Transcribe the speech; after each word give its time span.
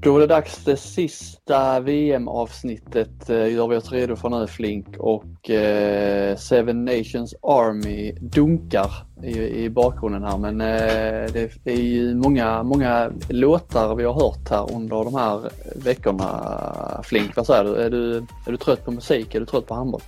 Då 0.00 0.16
är 0.16 0.20
det 0.20 0.26
dags 0.26 0.64
det 0.64 0.76
sista 0.76 1.80
VM-avsnittet 1.80 3.30
eh, 3.30 3.52
gör 3.52 3.68
vi 3.68 3.76
oss 3.76 3.92
redo 3.92 4.16
för 4.16 4.28
nu 4.28 4.46
Flink 4.46 4.86
och 4.98 5.50
eh, 5.50 6.36
Seven 6.36 6.84
Nations 6.84 7.34
Army 7.42 8.12
dunkar 8.12 8.90
i, 9.22 9.64
i 9.64 9.70
bakgrunden 9.70 10.22
här 10.22 10.38
men 10.38 10.60
eh, 10.60 11.32
det 11.32 11.72
är 11.72 11.82
ju 11.82 12.14
många, 12.14 12.62
många 12.62 13.10
låtar 13.28 13.94
vi 13.94 14.04
har 14.04 14.14
hört 14.14 14.50
här 14.50 14.74
under 14.74 15.04
de 15.04 15.14
här 15.14 15.50
veckorna 15.76 17.00
Flink. 17.04 17.36
Vad 17.36 17.46
säger 17.46 17.64
du? 17.64 17.76
Är 17.76 17.90
du, 17.90 18.16
är 18.16 18.50
du 18.50 18.56
trött 18.56 18.84
på 18.84 18.90
musik? 18.90 19.34
Är 19.34 19.40
du 19.40 19.46
trött 19.46 19.66
på 19.66 19.74
handboll? 19.74 20.02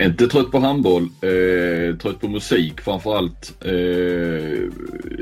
Inte 0.00 0.26
trött 0.26 0.50
på 0.50 0.58
handboll, 0.58 1.02
eh, 1.02 1.96
trött 1.96 2.20
på 2.20 2.28
musik 2.28 2.80
framförallt. 2.80 3.54
Eh, 3.64 3.70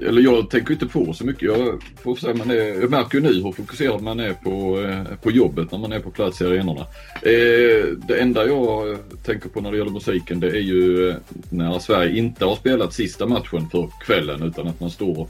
eller 0.08 0.20
jag 0.20 0.50
tänker 0.50 0.72
inte 0.72 0.86
på 0.86 1.12
så 1.12 1.24
mycket. 1.24 1.42
Jag, 1.42 1.82
får 2.02 2.16
säga, 2.16 2.34
man 2.34 2.50
är, 2.50 2.80
jag 2.80 2.90
märker 2.90 3.18
ju 3.18 3.22
nu 3.24 3.42
hur 3.42 3.52
fokuserad 3.52 4.02
man 4.02 4.20
är 4.20 4.32
på, 4.32 4.80
eh, 4.80 5.16
på 5.22 5.30
jobbet 5.30 5.72
när 5.72 5.78
man 5.78 5.92
är 5.92 6.00
på 6.00 6.10
plats 6.10 6.40
i 6.40 6.44
arenorna. 6.44 6.80
Eh, 7.22 7.86
det 8.08 8.20
enda 8.20 8.46
jag 8.46 8.98
tänker 9.24 9.48
på 9.48 9.60
när 9.60 9.72
det 9.72 9.78
gäller 9.78 9.90
musiken 9.90 10.40
det 10.40 10.48
är 10.48 10.60
ju 10.60 11.10
eh, 11.10 11.16
när 11.50 11.78
Sverige 11.78 12.18
inte 12.18 12.44
har 12.44 12.56
spelat 12.56 12.92
sista 12.92 13.26
matchen 13.26 13.68
för 13.70 13.88
kvällen 14.06 14.42
utan 14.42 14.68
att 14.68 14.80
man 14.80 14.90
står 14.90 15.28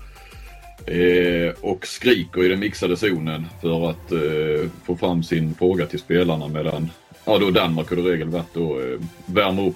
Eh, 0.86 1.52
och 1.60 1.86
skriker 1.86 2.44
i 2.44 2.48
den 2.48 2.60
mixade 2.60 2.96
zonen 2.96 3.46
för 3.60 3.90
att 3.90 4.12
eh, 4.12 4.70
få 4.84 4.96
fram 4.96 5.22
sin 5.22 5.54
fråga 5.54 5.86
till 5.86 5.98
spelarna 5.98 6.48
mellan 6.48 6.90
ja, 7.24 7.38
då 7.38 7.50
Danmark 7.50 7.88
har 7.88 7.96
det 7.96 8.02
regel 8.02 8.28
varit 8.28 8.54
då 8.54 8.80
eh, 8.80 9.00
värma 9.26 9.66
upp. 9.66 9.74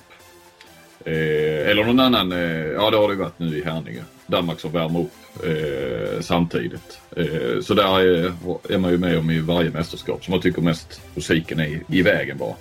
Eh, 1.05 1.71
eller 1.71 1.85
någon 1.85 2.01
annan, 2.01 2.33
eh, 2.33 2.67
ja 2.67 2.91
det 2.91 2.97
har 2.97 3.09
det 3.09 3.15
varit 3.15 3.39
nu 3.39 3.59
i 3.59 3.65
Härninge. 3.65 4.05
Danmark 4.27 4.61
som 4.61 4.73
värmer 4.73 5.01
upp 5.01 5.45
eh, 5.45 6.21
samtidigt. 6.21 6.99
Eh, 7.17 7.61
så 7.63 7.75
där 7.75 8.01
är, 8.01 8.33
är, 8.69 8.79
man 8.79 8.91
ju 8.91 8.99
med 8.99 9.19
om 9.19 9.31
i 9.31 9.39
varje 9.39 9.71
mästerskap. 9.71 10.25
Så 10.25 10.31
man 10.31 10.41
tycker 10.41 10.63
mest 10.63 11.01
musiken 11.15 11.61
är 11.61 11.83
i 11.89 12.03
vägen 12.03 12.39
bara. 12.39 12.55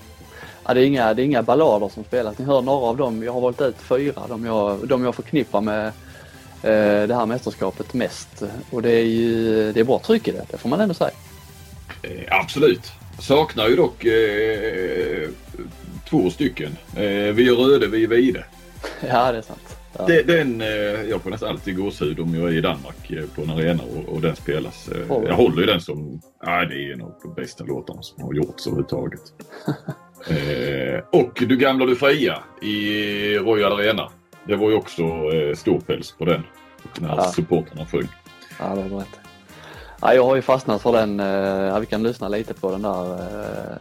Ja, 0.66 0.74
det, 0.74 0.82
är 0.82 0.86
inga, 0.86 1.14
det 1.14 1.22
är 1.22 1.26
inga 1.26 1.44
ballader 1.44 1.90
som 1.90 2.04
spelas. 2.04 2.38
Ni 2.38 2.46
hör 2.46 2.62
några 2.62 2.86
av 2.86 2.98
dem. 2.98 3.24
Jag 3.24 3.34
har 3.34 3.42
valt 3.42 3.62
ut 3.62 3.76
fyra. 3.78 4.22
De 4.30 4.46
jag, 4.46 4.88
de 4.88 5.04
jag 5.04 5.16
förknippar 5.16 5.62
med 5.62 5.88
eh, 6.64 7.08
det 7.08 7.16
här 7.16 7.26
mästerskapet 7.26 7.94
mest. 7.94 8.44
Och 8.70 8.82
det 8.82 8.92
är 8.92 9.06
ju 9.06 9.72
det 9.74 9.80
är 9.80 9.84
bra 9.84 10.00
tryck 10.00 10.28
i 10.28 10.32
det, 10.32 10.46
det 10.52 10.58
får 10.58 10.70
man 10.70 10.82
ändå 10.82 10.94
säga. 10.94 11.12
Eh, 12.02 12.40
absolut. 12.40 12.92
Saknar 13.20 13.68
ju 13.68 13.76
dock 13.76 14.06
eh, 14.06 15.30
två 16.10 16.30
stycken. 16.30 16.78
Eh, 16.96 17.34
vi 17.34 17.48
är 17.48 17.54
röde, 17.56 17.88
vi 17.88 18.04
är 18.04 18.08
vide. 18.08 18.46
Ja, 19.02 19.32
det 19.32 19.38
är 19.38 19.42
sant. 19.42 19.78
Ja. 19.98 20.06
Det, 20.08 20.24
den, 20.24 20.62
eh, 20.62 20.68
jag 21.10 21.22
får 21.22 21.30
nästan 21.30 21.50
alltid 21.50 21.78
gåshud 21.78 22.20
om 22.20 22.36
jag 22.36 22.50
är 22.50 22.54
i 22.54 22.62
Danmark 22.62 23.12
eh, 23.12 23.26
på 23.36 23.42
en 23.42 23.50
arena 23.50 23.84
och, 23.84 24.14
och 24.14 24.22
den 24.22 24.36
spelas. 24.36 24.90
Oh. 25.10 25.24
Jag 25.28 25.36
håller 25.36 25.62
ju 25.62 25.66
den 25.66 25.82
som, 25.82 26.22
ja 26.46 26.66
det 26.66 26.76
är 26.76 26.94
en 26.94 27.02
av 27.02 27.14
de 27.24 27.34
bästa 27.34 27.64
låtarna 27.64 28.02
som 28.02 28.24
har 28.24 28.34
gjorts 28.34 28.68
överhuvudtaget. 28.68 29.22
eh, 30.28 31.20
och 31.20 31.44
Du 31.48 31.58
gamla 31.58 31.86
du 31.86 31.96
fria 31.96 32.44
i 32.62 33.38
Royal 33.38 33.74
Arena. 33.74 34.10
Det 34.48 34.56
var 34.56 34.70
ju 34.70 34.76
också 34.76 35.04
eh, 35.04 35.56
storpäls 35.56 36.12
på 36.18 36.26
den. 36.26 36.44
När 37.00 37.16
ja. 37.16 37.24
supportrarna 37.24 37.86
sjöng. 37.86 38.08
Ja, 38.60 38.76
det 38.76 38.90
var 38.90 39.00
rätt. 39.00 39.23
Ja, 40.06 40.14
jag 40.14 40.26
har 40.26 40.36
ju 40.36 40.42
fastnat 40.42 40.82
för 40.82 40.92
den. 40.92 41.20
Eh, 41.20 41.26
ja, 41.26 41.80
vi 41.80 41.86
kan 41.86 42.04
lyssna 42.04 42.28
lite 42.28 42.54
på 42.54 42.72
den 42.72 42.82
där. 42.82 43.14
Eh. 43.14 43.78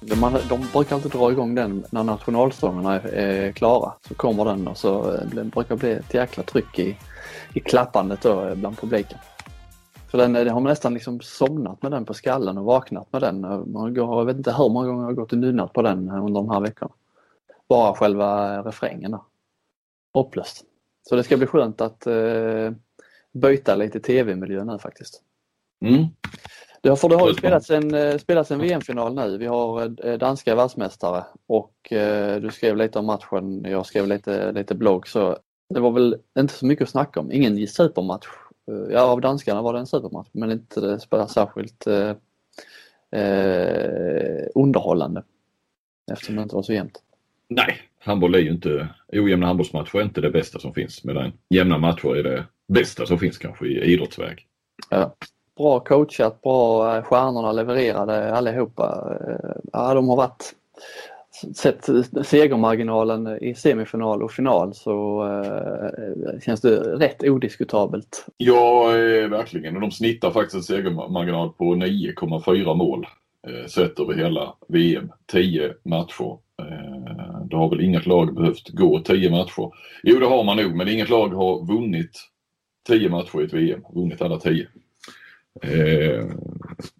De, 0.00 0.38
de 0.48 0.66
brukar 0.72 0.96
alltid 0.96 1.12
dra 1.12 1.32
igång 1.32 1.54
den 1.54 1.84
när 1.90 2.04
nationalsångerna 2.04 3.00
är, 3.00 3.52
klara. 3.52 3.92
Så 4.08 4.14
kommer 4.14 4.44
den 4.44 4.68
och 4.68 4.76
så 4.76 5.14
eh, 5.14 5.20
det 5.34 5.44
brukar 5.44 5.76
bli 5.76 5.92
ett 5.92 6.14
jäkla 6.14 6.42
tryck 6.42 6.78
i, 6.78 6.96
i 7.54 7.60
klappandet 7.60 8.22
då 8.22 8.44
eh, 8.44 8.54
bland 8.54 8.78
publiken. 8.78 9.18
Så 10.10 10.16
den, 10.16 10.32
den 10.32 10.48
har 10.48 10.60
man 10.60 10.70
nästan 10.70 10.94
liksom 10.94 11.20
somnat 11.20 11.82
med 11.82 11.92
den 11.92 12.04
på 12.04 12.14
skallen 12.14 12.58
och 12.58 12.64
vaknat 12.64 13.12
med 13.12 13.22
den. 13.22 13.40
Man 13.72 13.94
går, 13.94 14.18
jag 14.18 14.24
vet 14.24 14.36
inte 14.36 14.52
hur 14.52 14.68
många 14.68 14.86
gånger 14.86 15.02
jag 15.02 15.08
har 15.08 15.14
gått 15.14 15.32
och 15.32 15.38
nynnat 15.38 15.72
på 15.72 15.82
den 15.82 16.10
under 16.10 16.40
de 16.40 16.50
här 16.50 16.60
veckorna 16.60 16.92
bara 17.68 17.94
själva 17.94 18.58
refrängen. 18.62 19.18
Hopplöst. 20.14 20.64
Så 21.08 21.16
det 21.16 21.24
ska 21.24 21.36
bli 21.36 21.46
skönt 21.46 21.80
att 21.80 22.06
eh, 22.06 22.70
byta 23.32 23.74
lite 23.74 24.00
tv-miljö 24.00 24.64
nu 24.64 24.78
faktiskt. 24.78 25.22
Mm. 25.84 26.06
Det, 26.82 26.96
för 26.96 27.08
det 27.08 27.16
har 27.16 27.28
ju 27.28 27.34
spelats 27.34 27.70
en, 27.70 27.94
eh, 27.94 28.18
spelats 28.18 28.50
en 28.50 28.58
VM-final 28.58 29.14
nu. 29.14 29.38
Vi 29.38 29.46
har 29.46 30.06
eh, 30.06 30.18
danska 30.18 30.54
världsmästare 30.54 31.24
och 31.46 31.92
eh, 31.92 32.40
du 32.40 32.50
skrev 32.50 32.76
lite 32.76 32.98
om 32.98 33.06
matchen, 33.06 33.64
jag 33.64 33.86
skrev 33.86 34.06
lite, 34.06 34.52
lite 34.52 34.74
blogg 34.74 35.08
så 35.08 35.38
det 35.74 35.80
var 35.80 35.90
väl 35.90 36.16
inte 36.38 36.54
så 36.54 36.66
mycket 36.66 36.82
att 36.82 36.90
snacka 36.90 37.20
om. 37.20 37.32
Ingen 37.32 37.66
supermatch. 37.66 38.26
Ja, 38.90 39.00
av 39.00 39.20
danskarna 39.20 39.62
var 39.62 39.72
det 39.72 39.78
en 39.78 39.86
supermatch 39.86 40.28
men 40.32 40.50
inte 40.50 40.98
särskilt 41.28 41.86
eh, 41.86 42.14
eh, 43.20 44.46
underhållande 44.54 45.22
eftersom 46.12 46.36
det 46.36 46.42
inte 46.42 46.54
var 46.54 46.62
så 46.62 46.72
jämnt. 46.72 47.02
Nej, 47.54 47.78
handboll 47.98 48.34
är 48.34 48.38
ju 48.38 48.50
inte, 48.50 48.88
ojämna 49.12 49.46
handbollsmatcher 49.46 49.98
är 49.98 50.02
inte 50.02 50.20
det 50.20 50.30
bästa 50.30 50.58
som 50.58 50.74
finns 50.74 51.04
medan 51.04 51.32
jämna 51.48 51.78
matcher 51.78 52.16
är 52.16 52.22
det 52.22 52.44
bästa 52.68 53.06
som 53.06 53.18
finns 53.18 53.38
kanske 53.38 53.66
i 53.66 53.92
idrottsväg. 53.92 54.46
Ja. 54.90 55.14
Bra 55.56 55.80
coachat, 55.80 56.42
bra 56.42 56.96
eh, 56.96 57.02
stjärnorna 57.02 57.52
levererade 57.52 58.34
allihopa. 58.34 59.16
Eh, 59.28 59.50
ja, 59.72 59.94
de 59.94 60.08
har 60.08 60.16
varit 60.16 60.54
Sett 61.54 61.88
segermarginalen 62.26 63.38
i 63.42 63.54
semifinal 63.54 64.22
och 64.22 64.32
final 64.32 64.74
så 64.74 65.26
äh, 65.26 66.40
känns 66.40 66.60
det 66.60 66.76
rätt 66.76 67.22
odiskutabelt. 67.22 68.26
Ja, 68.36 68.86
verkligen. 69.30 69.74
Och 69.74 69.80
de 69.80 69.90
snittar 69.90 70.30
faktiskt 70.30 70.54
en 70.54 70.62
segermarginal 70.62 71.52
på 71.52 71.64
9,4 71.64 72.74
mål 72.74 73.06
eh, 73.48 73.66
sett 73.66 74.00
över 74.00 74.14
hela 74.14 74.54
VM. 74.68 75.12
10 75.32 75.74
matcher 75.84 76.38
Eh, 76.62 77.21
det 77.52 77.58
har 77.58 77.70
väl 77.70 77.80
inget 77.80 78.06
lag 78.06 78.34
behövt 78.34 78.68
gå 78.68 79.00
10 79.00 79.30
matcher. 79.30 79.72
Jo 80.02 80.18
det 80.18 80.26
har 80.26 80.44
man 80.44 80.56
nog 80.56 80.76
men 80.76 80.88
inget 80.88 81.08
lag 81.08 81.28
har 81.28 81.66
vunnit 81.66 82.20
10 82.86 83.08
matcher 83.08 83.40
i 83.40 83.44
ett 83.44 83.52
VM. 83.52 83.80
Vunnit 83.94 84.22
alla 84.22 84.38
10. 84.38 84.66
Eh, 85.62 86.26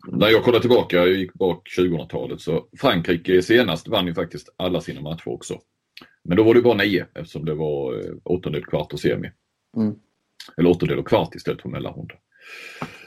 när 0.07 0.29
jag 0.29 0.45
kollar 0.45 0.61
tillbaka, 0.61 0.97
jag 0.97 1.09
gick 1.09 1.35
bak 1.35 1.69
2000-talet, 1.79 2.41
så 2.41 2.65
Frankrike 2.81 3.43
senast 3.43 3.89
vann 3.89 4.07
ju 4.07 4.15
faktiskt 4.15 4.55
alla 4.57 4.81
sina 4.81 5.01
matcher 5.01 5.29
också. 5.29 5.59
Men 6.25 6.37
då 6.37 6.43
var 6.43 6.55
det 6.55 6.63
bara 6.63 6.75
nio 6.75 7.07
eftersom 7.15 7.45
det 7.45 7.55
var 7.55 7.95
eh, 7.95 8.15
åttondel, 8.25 8.65
kvart 8.65 8.93
och 8.93 9.01
semi. 9.01 9.31
Mm. 9.77 9.95
Eller 10.57 10.71
åttondel 10.71 10.99
och 10.99 11.09
kvart 11.09 11.35
istället 11.35 11.63
för 11.63 11.69
mellanrunda. 11.69 12.15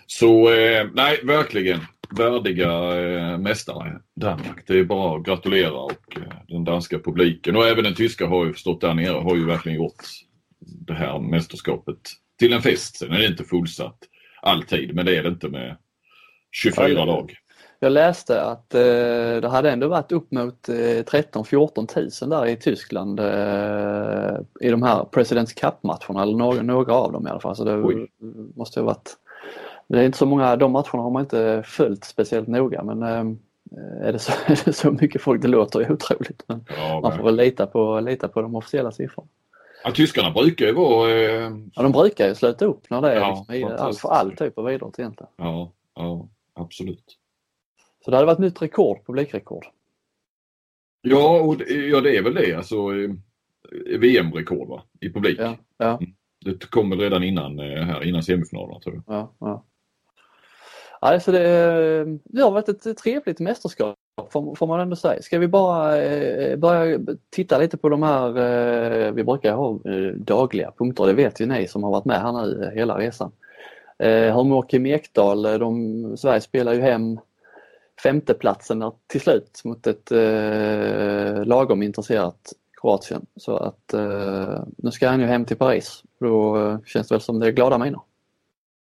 Så 0.05 0.53
eh, 0.53 0.87
nej, 0.93 1.19
verkligen 1.23 1.79
värdiga 2.09 3.01
eh, 3.01 3.37
mästare 3.37 3.99
Danmark. 4.15 4.63
Det 4.67 4.79
är 4.79 4.83
bara 4.83 5.17
att 5.17 5.25
gratulera 5.25 5.73
och 5.73 6.17
eh, 6.17 6.37
den 6.47 6.63
danska 6.63 6.99
publiken 6.99 7.55
och 7.55 7.67
även 7.67 7.83
den 7.83 7.95
tyska 7.95 8.27
har 8.27 8.45
ju 8.45 8.53
förstått 8.53 8.81
där 8.81 8.93
nere 8.93 9.17
har 9.17 9.35
ju 9.35 9.45
verkligen 9.45 9.77
gjort 9.77 10.03
det 10.59 10.93
här 10.93 11.19
mästerskapet 11.19 11.97
till 12.39 12.53
en 12.53 12.61
fest. 12.61 12.97
Sen 12.97 13.11
är 13.11 13.19
det 13.19 13.25
inte 13.27 13.43
fullsatt 13.43 13.97
alltid 14.41 14.95
men 14.95 15.05
det 15.05 15.17
är 15.17 15.23
det 15.23 15.29
inte 15.29 15.49
med 15.49 15.77
24 16.51 16.89
ja, 16.89 17.05
lag. 17.05 17.35
Jag 17.79 17.91
läste 17.91 18.41
att 18.41 18.75
eh, 18.75 18.81
det 19.41 19.49
hade 19.51 19.71
ändå 19.71 19.87
varit 19.87 20.11
upp 20.11 20.31
mot 20.31 20.69
eh, 20.69 20.73
13-14 20.73 21.87
tusen 21.87 22.29
där 22.29 22.45
i 22.45 22.55
Tyskland 22.55 23.19
eh, 23.19 24.37
i 24.61 24.69
de 24.69 24.83
här 24.83 25.05
Presidents 25.11 25.53
Cup-matcherna, 25.53 26.21
eller 26.21 26.37
några, 26.37 26.61
några 26.61 26.93
av 26.93 27.11
dem 27.11 27.27
i 27.27 27.29
alla 27.29 27.39
fall. 27.39 27.55
Så 27.55 27.63
det 27.63 27.77
Oj. 27.77 28.07
måste 28.55 28.79
ha 28.79 28.85
varit 28.85 29.13
det 29.87 29.99
är 29.99 30.05
inte 30.05 30.17
så 30.17 30.25
många, 30.25 30.55
de 30.55 30.71
matcherna 30.71 31.03
har 31.03 31.11
man 31.11 31.21
inte 31.21 31.63
följt 31.65 32.03
speciellt 32.03 32.47
noga 32.47 32.83
men 32.83 33.03
eh, 33.03 34.07
är 34.07 34.13
det 34.13 34.19
så, 34.19 34.31
är 34.47 34.65
det 34.65 34.73
så 34.73 34.91
mycket 34.91 35.21
folk, 35.21 35.41
det 35.41 35.47
låter 35.47 35.79
ju 35.79 35.93
otroligt 35.93 36.43
men 36.47 36.65
ja, 36.77 36.99
man 37.01 37.17
får 37.17 37.23
väl 37.23 37.35
lita 37.35 37.67
på, 37.67 37.99
lita 37.99 38.27
på 38.27 38.41
de 38.41 38.55
officiella 38.55 38.91
siffrorna. 38.91 39.27
Ja, 39.83 39.91
tyskarna 39.91 40.31
brukar 40.31 40.65
ju 40.65 40.71
vara... 40.71 41.11
Eh... 41.11 41.51
Ja, 41.73 41.83
de 41.83 41.91
brukar 41.91 42.27
ju 42.27 42.35
sluta 42.35 42.65
upp 42.65 42.89
när 42.89 43.01
det 43.01 43.11
är 43.11 43.15
ja, 43.15 43.45
liksom, 43.49 43.77
all, 43.79 43.93
för 43.93 44.09
all 44.09 44.31
typ 44.31 44.57
av 44.57 44.71
idrott 44.71 44.99
egentligen. 44.99 45.31
Ja, 45.37 45.71
ja, 45.95 46.27
absolut. 46.53 47.17
Så 48.05 48.11
det 48.11 48.17
hade 48.17 48.27
varit 48.27 48.39
nytt 48.39 48.61
rekord, 48.61 49.05
publikrekord. 49.05 49.65
Ja, 51.01 51.41
och 51.41 51.55
ja, 51.67 52.01
det 52.01 52.17
är 52.17 52.23
väl 52.23 52.33
det 52.33 52.53
alltså. 52.53 52.75
Eh, 52.75 53.11
VM-rekord 53.99 54.69
va? 54.69 54.83
I 54.99 55.09
publik. 55.09 55.39
Ja, 55.39 55.55
ja. 55.77 55.97
Mm. 55.97 56.13
Det 56.45 56.69
kom 56.69 56.89
väl 56.89 56.99
redan 56.99 57.23
innan, 57.23 57.59
eh, 57.59 57.83
här, 57.83 58.03
innan 58.03 58.23
semifinalerna 58.23 58.79
tror 58.79 58.95
jag. 58.95 59.15
Ja, 59.15 59.33
ja. 59.39 59.63
Alltså 61.13 61.31
det, 61.31 62.19
det 62.23 62.41
har 62.41 62.51
varit 62.51 62.69
ett 62.69 62.97
trevligt 62.97 63.39
mästerskap 63.39 63.95
får, 64.31 64.67
man 64.67 64.79
ändå 64.79 64.95
säga. 64.95 65.21
Ska 65.21 65.39
vi 65.39 65.47
bara 65.47 66.01
eh, 66.01 66.57
börja 66.57 66.99
titta 67.29 67.57
lite 67.57 67.77
på 67.77 67.89
de 67.89 68.03
här, 68.03 68.27
eh, 68.37 69.11
vi 69.11 69.23
brukar 69.23 69.53
ha 69.53 69.69
eh, 69.71 70.13
dagliga 70.15 70.71
punkter, 70.77 71.05
det 71.05 71.13
vet 71.13 71.39
ju 71.39 71.45
ni 71.45 71.67
som 71.67 71.83
har 71.83 71.91
varit 71.91 72.05
med 72.05 72.21
här 72.21 72.31
nu 72.31 72.63
eh, 72.63 72.69
hela 72.69 72.97
resan. 72.97 73.31
Eh, 73.99 74.35
Hur 74.35 74.43
mår 74.43 74.65
Kim 74.69 74.85
Ekdal? 74.85 75.41
De, 75.41 76.17
Sverige 76.17 76.41
spelar 76.41 76.73
ju 76.73 76.81
hem 76.81 77.19
femteplatsen 78.03 78.83
till 79.07 79.21
slut 79.21 79.61
mot 79.63 79.87
ett 79.87 80.11
lagom 81.47 81.83
intresserat 81.83 82.53
Kroatien. 82.81 83.25
Så 83.35 83.57
att 83.57 83.93
eh, 83.93 84.63
nu 84.77 84.91
ska 84.91 85.09
han 85.09 85.19
ju 85.19 85.25
hem 85.25 85.45
till 85.45 85.57
Paris. 85.57 86.03
Då 86.19 86.79
känns 86.85 87.07
det 87.07 87.15
väl 87.15 87.21
som 87.21 87.39
det 87.39 87.47
är 87.47 87.51
glada 87.51 87.77
miner. 87.77 87.99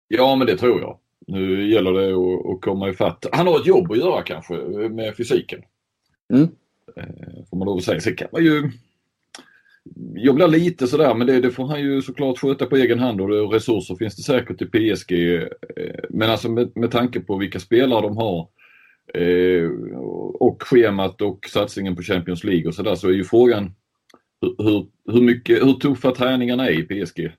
Ja 0.09 0.37
men 0.37 0.47
det 0.47 0.57
tror 0.57 0.81
jag. 0.81 0.99
Nu 1.27 1.71
gäller 1.71 1.93
det 1.93 2.13
att, 2.13 2.55
att 2.55 2.61
komma 2.61 2.89
ifatt. 2.89 3.27
Han 3.33 3.47
har 3.47 3.61
ett 3.61 3.67
jobb 3.67 3.93
att 3.93 3.99
göra 3.99 4.23
kanske 4.23 4.55
med 4.89 5.17
fysiken. 5.17 5.63
Mm. 6.33 6.49
Eh, 6.97 7.45
får 7.51 7.57
man 7.57 7.67
lov 7.67 7.77
att 7.77 7.85
säga. 7.85 8.01
Sen 8.01 8.17
kan 8.17 8.29
man 8.33 8.45
ju 8.45 8.71
jag 10.15 10.35
blir 10.35 10.49
lite 10.49 10.87
sådär 10.87 11.15
men 11.15 11.27
det, 11.27 11.41
det, 11.41 11.51
får 11.51 11.67
han 11.67 11.81
ju 11.81 12.03
såklart 12.03 12.39
sköta 12.39 12.67
på 12.67 12.77
egen 12.77 12.99
hand 12.99 13.21
och 13.21 13.29
det, 13.29 13.37
resurser 13.37 13.95
finns 13.95 14.17
det 14.17 14.23
säkert 14.23 14.63
i 14.63 14.67
PSG. 14.67 15.13
Eh, 15.35 16.05
men 16.11 16.31
alltså 16.31 16.49
med, 16.51 16.73
med 16.75 16.91
tanke 16.91 17.21
på 17.21 17.37
vilka 17.37 17.61
spelare 17.61 18.01
de 18.01 18.17
har 18.17 18.49
eh, 19.15 19.71
och 20.35 20.63
schemat 20.63 21.23
och 21.23 21.47
satsningen 21.51 21.97
på 21.97 22.03
Champions 22.03 22.45
League 22.45 22.69
och 22.69 22.75
sådär 22.75 22.95
så 22.95 23.09
är 23.09 23.13
ju 23.13 23.25
frågan 23.25 23.75
hur, 24.41 24.65
hur, 24.65 24.87
hur, 25.13 25.23
mycket, 25.23 25.63
hur 25.67 25.73
tuffa 25.73 26.11
träningarna 26.11 26.69
är 26.69 26.73
i 26.73 27.05
PSG. 27.05 27.33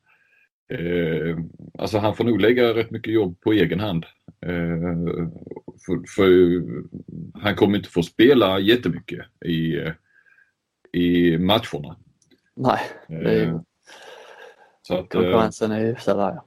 Eh, 0.69 1.37
alltså 1.79 1.97
han 1.97 2.15
får 2.15 2.23
nog 2.23 2.41
lägga 2.41 2.73
rätt 2.73 2.91
mycket 2.91 3.13
jobb 3.13 3.39
på 3.41 3.53
egen 3.53 3.79
hand. 3.79 4.05
Eh, 4.45 4.93
för, 5.85 6.15
för, 6.15 6.63
han 7.39 7.55
kommer 7.55 7.77
inte 7.77 7.89
få 7.89 8.03
spela 8.03 8.59
jättemycket 8.59 9.25
i, 9.45 9.77
i 10.91 11.37
matcherna. 11.37 11.97
Nej, 12.55 12.79
det 13.07 13.29
är 13.29 13.45
ju... 13.45 13.59
Så 14.81 14.97
att, 14.97 15.09
konkurrensen 15.09 15.71
är 15.71 15.85
ju 15.85 15.95
sådär 15.95 16.29
ja. 16.35 16.45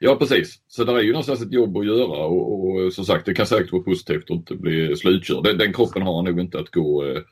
Ja 0.00 0.16
precis, 0.16 0.62
så 0.66 0.84
det 0.84 0.92
är 0.92 1.00
ju 1.00 1.12
någonstans 1.12 1.42
ett 1.42 1.52
jobb 1.52 1.76
att 1.76 1.86
göra 1.86 2.24
och, 2.24 2.64
och 2.64 2.92
som 2.92 3.04
sagt 3.04 3.26
det 3.26 3.34
kan 3.34 3.46
säkert 3.46 3.72
vara 3.72 3.82
positivt 3.82 4.24
att 4.24 4.30
inte 4.30 4.54
bli 4.54 4.96
slutkörd. 4.96 5.44
Den, 5.44 5.58
den 5.58 5.72
kroppen 5.72 6.02
har 6.02 6.16
han 6.16 6.24
nog 6.24 6.40
inte 6.40 6.58
att 6.58 6.70
gå, 6.70 7.04
eh, 7.04 7.22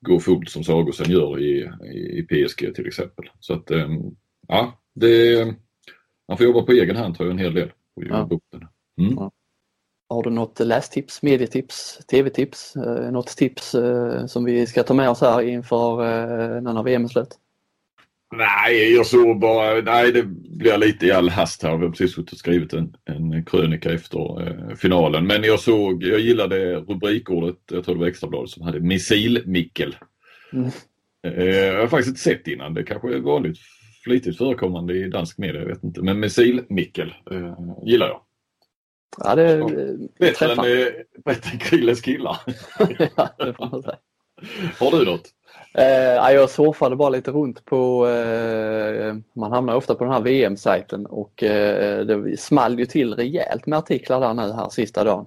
gå 0.00 0.20
fullt 0.20 0.50
som 0.50 0.64
Sagosen 0.64 1.10
gör 1.10 1.40
i, 1.40 1.70
i, 1.94 2.22
PSG 2.22 2.74
till 2.74 2.86
exempel. 2.86 3.30
Så 3.40 3.54
att 3.54 3.70
ja, 4.48 4.78
det, 4.96 5.46
man 6.28 6.36
får 6.36 6.46
jobba 6.46 6.62
på 6.62 6.72
egen 6.72 6.96
hand 6.96 7.16
tror 7.16 7.28
jag 7.28 7.32
en 7.32 7.44
hel 7.44 7.54
del. 7.54 7.72
Ja. 7.94 8.28
Mm. 9.00 9.14
Ja. 9.16 9.30
Har 10.08 10.22
du 10.22 10.30
något 10.30 10.60
lästips, 10.60 11.22
medietips, 11.22 11.98
tv-tips, 12.10 12.76
eh, 12.76 13.12
något 13.12 13.26
tips 13.26 13.74
eh, 13.74 14.26
som 14.26 14.44
vi 14.44 14.66
ska 14.66 14.82
ta 14.82 14.94
med 14.94 15.10
oss 15.10 15.20
här 15.20 15.42
inför 15.42 16.02
eh, 16.02 16.60
när 16.62 16.82
VM 16.82 17.04
är 17.04 17.08
slut? 17.08 17.38
Nej, 18.36 18.94
jag 18.94 19.06
såg 19.06 19.40
bara, 19.40 19.80
nej 19.80 20.12
det 20.12 20.22
blir 20.58 20.78
lite 20.78 21.06
i 21.06 21.12
all 21.12 21.28
hast 21.28 21.62
här. 21.62 21.76
Vi 21.76 21.84
har 21.84 21.90
precis 21.90 22.14
suttit 22.14 22.32
och 22.32 22.38
skrivit 22.38 22.72
en, 22.72 22.96
en 23.04 23.44
krönika 23.44 23.92
efter 23.92 24.48
eh, 24.48 24.76
finalen. 24.76 25.26
Men 25.26 25.42
jag 25.42 25.60
såg, 25.60 26.02
jag 26.02 26.20
gillade 26.20 26.74
rubrikordet, 26.74 27.56
jag 27.70 27.84
tror 27.84 27.94
det 27.94 28.00
var 28.00 28.08
Extrabladet 28.08 28.50
som 28.50 28.62
hade 28.62 28.80
missil-Mickel. 28.80 29.96
Mm. 30.52 30.70
Eh, 31.26 31.44
jag 31.44 31.80
har 31.80 31.88
faktiskt 31.88 32.08
inte 32.08 32.20
sett 32.20 32.48
innan, 32.48 32.74
det 32.74 32.82
kanske 32.82 33.14
är 33.14 33.18
vanligt 33.18 33.58
flitigt 34.06 34.38
förekommande 34.38 34.94
i 34.94 35.08
dansk 35.08 35.38
media, 35.38 35.60
jag 35.60 35.68
vet 35.68 35.84
inte. 35.84 36.02
Men 36.02 36.20
missil-Mickel 36.20 37.14
eh, 37.30 37.58
gillar 37.82 38.06
jag. 38.06 38.20
Ja, 39.24 39.34
det 39.34 39.42
är 39.42 39.98
bättre, 40.18 40.52
än, 40.52 40.58
eh, 40.58 40.86
bättre 41.24 41.50
än 41.52 41.58
Krilles 41.58 42.00
killar. 42.00 42.36
ja, 43.16 43.28
det 43.38 43.52
får 43.52 43.70
man 43.70 43.82
säga. 43.82 43.96
Har 44.80 44.90
du 44.90 45.04
något? 45.04 45.32
Eh, 45.74 46.32
jag 46.34 46.50
surfade 46.50 46.96
bara 46.96 47.08
lite 47.08 47.30
runt 47.30 47.64
på, 47.64 48.08
eh, 48.08 49.14
man 49.32 49.52
hamnar 49.52 49.74
ofta 49.74 49.94
på 49.94 50.04
den 50.04 50.12
här 50.12 50.20
VM-sajten 50.20 51.06
och 51.06 51.42
eh, 51.42 52.06
det 52.06 52.40
small 52.40 52.78
ju 52.78 52.86
till 52.86 53.14
rejält 53.14 53.66
med 53.66 53.78
artiklar 53.78 54.20
där 54.20 54.34
nu 54.34 54.52
här 54.52 54.68
sista 54.68 55.04
dagen. 55.04 55.26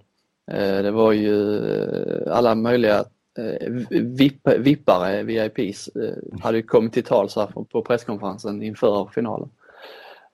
Eh, 0.51 0.83
det 0.83 0.91
var 0.91 1.11
ju 1.11 1.57
eh, 1.57 2.37
alla 2.37 2.55
möjliga 2.55 3.03
Eh, 3.37 3.69
VIP, 3.89 4.47
vippare, 4.57 5.23
VIPs, 5.23 5.87
eh, 5.87 6.41
hade 6.41 6.57
ju 6.57 6.63
kommit 6.63 6.93
till 6.93 7.03
tals 7.03 7.37
på 7.69 7.81
presskonferensen 7.81 8.63
inför 8.63 9.09
finalen. 9.13 9.49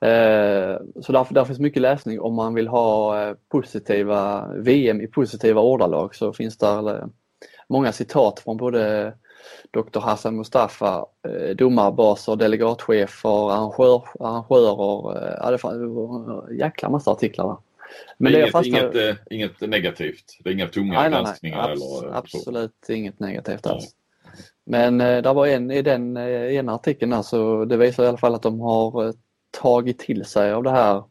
Eh, 0.01 0.77
så 1.01 1.11
där, 1.11 1.33
där 1.33 1.45
finns 1.45 1.59
mycket 1.59 1.81
läsning 1.81 2.19
om 2.19 2.33
man 2.33 2.53
vill 2.53 2.67
ha 2.67 3.15
positiva 3.49 4.47
VM 4.55 5.01
i 5.01 5.07
positiva 5.07 5.61
ordalag 5.61 6.15
så 6.15 6.33
finns 6.33 6.57
där 6.57 7.09
många 7.69 7.91
citat 7.91 8.39
från 8.39 8.57
både 8.57 9.13
Dr 9.71 9.99
Hassan 9.99 10.35
Mustafa, 10.35 11.05
domarbaser, 11.55 12.35
delegatchefer, 12.35 13.51
arrangör, 13.51 14.03
arrangörer. 14.19 15.37
Ja, 15.41 15.51
det 15.51 15.63
var 15.87 16.49
en 16.49 16.57
jäkla 16.57 16.89
massa 16.89 17.11
artiklar 17.11 17.47
där. 17.47 17.57
Men 18.17 18.31
det 18.31 18.39
inget, 18.39 18.51
fastnar... 18.51 18.97
inget, 18.97 19.17
inget 19.29 19.61
negativt? 19.61 20.37
Det 20.43 20.49
är 20.49 20.53
inga 20.53 20.67
tunga 20.67 21.01
nej, 21.01 21.11
granskningar? 21.11 21.67
Nej, 21.67 21.77
nej. 21.77 21.77
Abs 21.77 22.03
eller 22.07 22.17
absolut 22.17 22.73
så. 22.85 22.93
inget 22.93 23.19
negativt 23.19 23.67
alls. 23.67 23.95
Men 24.65 25.01
eh, 25.01 25.21
det 25.21 25.33
var 25.33 25.47
en 25.47 25.71
i 25.71 25.81
den 25.81 26.17
ena 26.17 26.75
artikeln 26.75 27.11
där 27.11 27.21
så 27.21 27.65
det 27.65 27.77
visar 27.77 28.03
i 28.03 28.07
alla 28.07 28.17
fall 28.17 28.35
att 28.35 28.41
de 28.41 28.59
har 28.59 29.13
tagit 29.61 29.99
till 29.99 30.25
sig 30.25 30.51
av 30.51 30.63
det 30.63 30.71
här. 30.71 31.03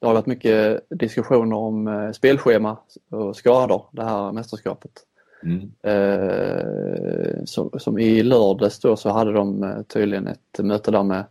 Det 0.00 0.06
har 0.06 0.14
varit 0.14 0.26
mycket 0.26 0.80
diskussioner 0.90 1.56
om 1.56 1.88
eh, 1.88 2.12
spelschema 2.12 2.78
och 3.10 3.36
skador 3.36 3.86
det 3.92 4.04
här 4.04 4.32
mästerskapet. 4.32 4.92
Mm. 5.42 5.70
Eh, 5.82 7.44
som, 7.44 7.70
som, 7.78 7.98
i 7.98 8.22
lördags 8.22 8.80
då 8.80 8.96
så 8.96 9.10
hade 9.10 9.32
de 9.32 9.62
eh, 9.62 9.82
tydligen 9.82 10.26
ett 10.26 10.58
möte 10.58 10.90
där 10.90 11.02
med 11.02 11.24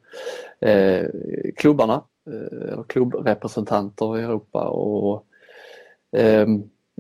eh, 0.60 1.08
klubbarna, 1.56 2.04
eh, 2.30 2.84
klubbrepresentanter 2.84 4.20
i 4.20 4.22
Europa 4.22 4.68
och 4.68 5.26
eh, 6.20 6.48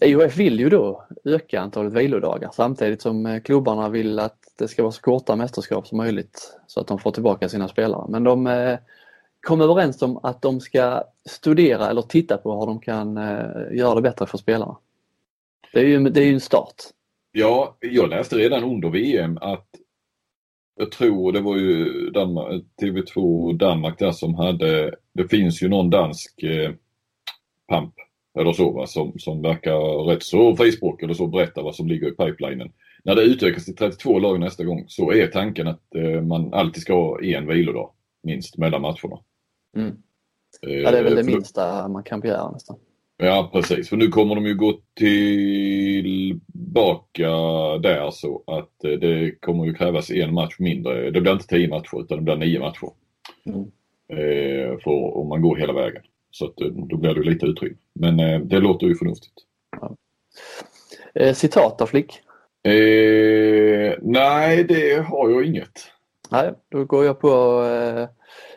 IHF 0.02 0.38
vill 0.38 0.60
ju 0.60 0.70
då 0.70 1.06
öka 1.24 1.62
antalet 1.62 1.94
vilodagar 1.94 2.50
samtidigt 2.54 3.02
som 3.02 3.26
eh, 3.26 3.42
klubbarna 3.42 3.90
vill 3.90 4.20
att 4.20 4.38
det 4.58 4.68
ska 4.68 4.84
vara 4.84 4.92
så 4.92 5.02
korta 5.02 5.36
mästerskap 5.36 5.88
som 5.88 5.98
möjligt 5.98 6.58
så 6.68 6.80
att 6.80 6.88
de 6.88 7.00
får 7.00 7.12
tillbaka 7.12 7.50
sina 7.50 7.68
spelare. 7.68 8.06
Men 8.10 8.24
de 8.24 8.48
eh, 8.48 8.78
kom 9.42 9.62
överens 9.62 10.02
om 10.02 10.20
att 10.24 10.42
de 10.42 10.60
ska 10.60 11.04
studera 11.30 11.90
eller 11.90 12.02
titta 12.02 12.38
på 12.38 12.60
hur 12.60 12.66
de 12.66 12.80
kan 12.80 13.18
eh, 13.18 13.78
göra 13.78 13.96
det 13.96 14.02
bättre 14.02 14.26
för 14.26 14.38
spelarna. 14.38 14.78
Det 15.74 15.80
är 15.80 15.86
ju, 15.86 16.10
det 16.10 16.22
är 16.22 16.26
ju 16.26 16.34
en 16.34 16.40
start. 16.40 16.76
Ja, 17.31 17.78
jag 17.80 18.10
läste 18.10 18.36
redan 18.36 18.64
under 18.64 18.90
VM 18.90 19.38
att 19.42 19.68
jag 20.76 20.92
tror 20.92 21.31
det 21.31 21.42
var 21.42 21.58
ju 21.58 22.10
Danmark, 22.10 22.64
eh, 22.81 22.86
TV2 22.86 23.58
Danmark 23.58 24.00
där 24.00 24.12
som 24.12 24.36
hade, 24.36 24.96
det 25.19 25.27
finns 25.27 25.63
ju 25.63 25.68
någon 25.68 25.89
dansk 25.89 26.44
eh, 26.44 26.71
pamp 27.68 27.94
eller 28.39 28.54
så 28.54 28.71
va, 28.71 28.88
som, 28.88 29.13
som 29.19 29.42
verkar 29.42 30.06
rätt 30.06 30.24
så 30.24 30.56
frispråkig 30.56 31.04
eller 31.06 31.13
så 31.13 31.27
berättar 31.27 31.63
vad 31.63 31.75
som 31.75 31.88
ligger 31.88 32.07
i 32.07 32.12
pipelinen. 32.12 32.71
När 33.04 33.16
det 33.16 33.21
utökas 33.21 33.66
till 33.66 33.75
32 33.75 34.19
lag 34.19 34.39
nästa 34.39 34.63
gång 34.63 34.86
så 34.88 35.13
är 35.13 35.27
tanken 35.27 35.68
att 35.68 35.95
eh, 35.95 36.21
man 36.21 36.54
alltid 36.54 36.81
ska 36.81 36.94
ha 36.94 37.21
en 37.21 37.48
vilodag 37.48 37.92
minst 38.23 38.57
mellan 38.57 38.81
matcherna. 38.81 39.19
Mm. 39.76 39.95
Ja, 40.61 40.92
det 40.92 40.99
är 40.99 41.04
väl 41.04 41.16
det 41.16 41.21
eh, 41.21 41.28
minsta 41.28 41.88
man 41.88 42.04
kan 42.04 42.19
begära 42.19 42.52
nästan. 42.52 42.78
Ja 43.18 43.49
precis, 43.54 43.90
för 43.90 43.97
nu 43.97 44.07
kommer 44.07 44.35
de 44.35 44.45
ju 44.45 44.56
gå 44.56 44.80
tillbaka 44.95 46.40
där 47.78 48.11
så 48.11 48.44
att 48.47 48.83
eh, 48.83 48.92
det 48.92 49.42
kommer 49.42 49.66
ju 49.66 49.73
krävas 49.73 50.11
en 50.11 50.33
match 50.33 50.56
mindre. 50.59 51.11
Det 51.11 51.21
blir 51.21 51.31
inte 51.31 51.47
tio 51.47 51.69
matcher 51.69 52.02
utan 52.02 52.18
det 52.18 52.23
blir 52.23 52.35
nio 52.35 52.59
matcher. 52.59 52.90
Mm. 53.45 53.71
Eh, 54.09 54.80
för 54.80 55.18
om 55.18 55.28
man 55.28 55.42
går 55.42 55.56
hela 55.56 55.73
vägen. 55.73 56.04
Så 56.31 56.45
att 56.45 56.56
då 56.89 56.97
blir 56.97 57.13
det 57.13 57.23
lite 57.23 57.45
utrymme. 57.45 57.78
Men 57.94 58.47
det 58.47 58.59
låter 58.59 58.87
ju 58.87 58.95
förnuftigt. 58.95 59.33
Ja. 59.81 61.33
citat 61.33 61.81
av 61.81 61.85
Flick? 61.85 62.19
Eh, 62.63 63.94
nej, 64.01 64.63
det 64.63 65.06
har 65.06 65.30
jag 65.30 65.45
inget. 65.45 65.92
Nej, 66.31 66.54
då 66.69 66.85
går 66.85 67.06
jag 67.06 67.19
på 67.19 67.63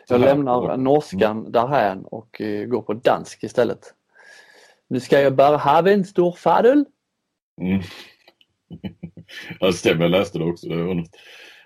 jag 0.07 0.21
lämnar 0.21 0.77
norskan 0.77 1.39
mm. 1.39 1.51
därhän 1.51 2.05
och 2.05 2.41
uh, 2.41 2.65
går 2.65 2.81
på 2.81 2.93
dansk 2.93 3.43
istället. 3.43 3.93
Nu 4.87 4.99
ska 4.99 5.21
jag 5.21 5.35
bara 5.35 5.57
ha 5.57 5.89
en 5.89 6.05
stor 6.05 6.31
fadel. 6.31 6.85
Mm. 7.61 7.81
det 9.59 9.73
stämmer, 9.73 10.01
jag 10.01 10.11
läste 10.11 10.37
det 10.39 10.45
också. 10.45 10.69
Det 10.69 10.83
var 10.83 10.93
något. 10.93 11.15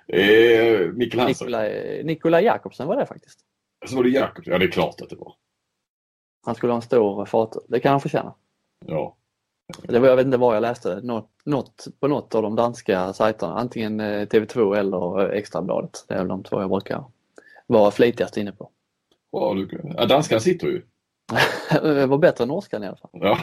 Eh, 0.08 0.94
Mikkel 0.94 1.20
Hansen. 1.20 1.48
Nikolaj, 1.48 2.01
Nikolaj 2.03 2.44
Jakobsen 2.44 2.88
var 2.88 2.96
det 2.96 3.06
faktiskt. 3.06 3.39
Så 3.88 3.96
var 3.96 4.03
det 4.03 4.10
Jakobsen? 4.10 4.53
Ja, 4.53 4.60
det 4.60 4.65
är 4.65 4.72
klart 4.72 5.01
att 5.01 5.10
det 5.10 5.15
var. 5.15 5.34
Han 6.46 6.56
skulle 6.56 6.72
ha 6.74 6.77
en 6.77 6.82
stor 6.82 7.25
fatel. 7.25 7.62
Det 7.67 7.79
kan 7.79 7.91
han 7.91 8.01
förtjäna. 8.01 8.34
Ja. 8.86 9.15
Det 9.84 10.00
var, 10.00 10.08
jag 10.08 10.15
vet 10.15 10.25
inte 10.25 10.38
var 10.38 10.53
jag 10.53 10.62
läste. 10.62 11.01
Något, 11.03 11.29
något, 11.46 11.88
på 12.00 12.08
något 12.08 12.36
av 12.36 12.41
de 12.44 12.56
danska 12.56 13.13
sajterna. 13.13 13.53
Antingen 13.53 14.00
eh, 14.00 14.27
TV2 14.27 14.77
eller 14.77 15.29
Extrabladet. 15.29 16.06
Det 16.08 16.13
är 16.13 16.17
väl 16.17 16.27
de 16.27 16.44
två 16.44 16.62
jag 16.62 16.70
brukar 16.70 17.03
vara 17.67 17.91
flitigast 17.91 18.38
inne 18.38 18.51
på. 18.51 18.70
Ja, 19.32 19.53
du, 19.53 19.82
ja 19.98 20.06
danskan 20.06 20.41
sitter 20.41 20.67
ju. 20.67 20.82
det 21.82 22.06
var 22.06 22.17
bättre 22.17 22.44
än 22.44 22.48
norskan 22.48 22.84
i 22.84 22.88
alla 22.88 22.98
fall. 22.98 23.12
Ja. 23.13 23.38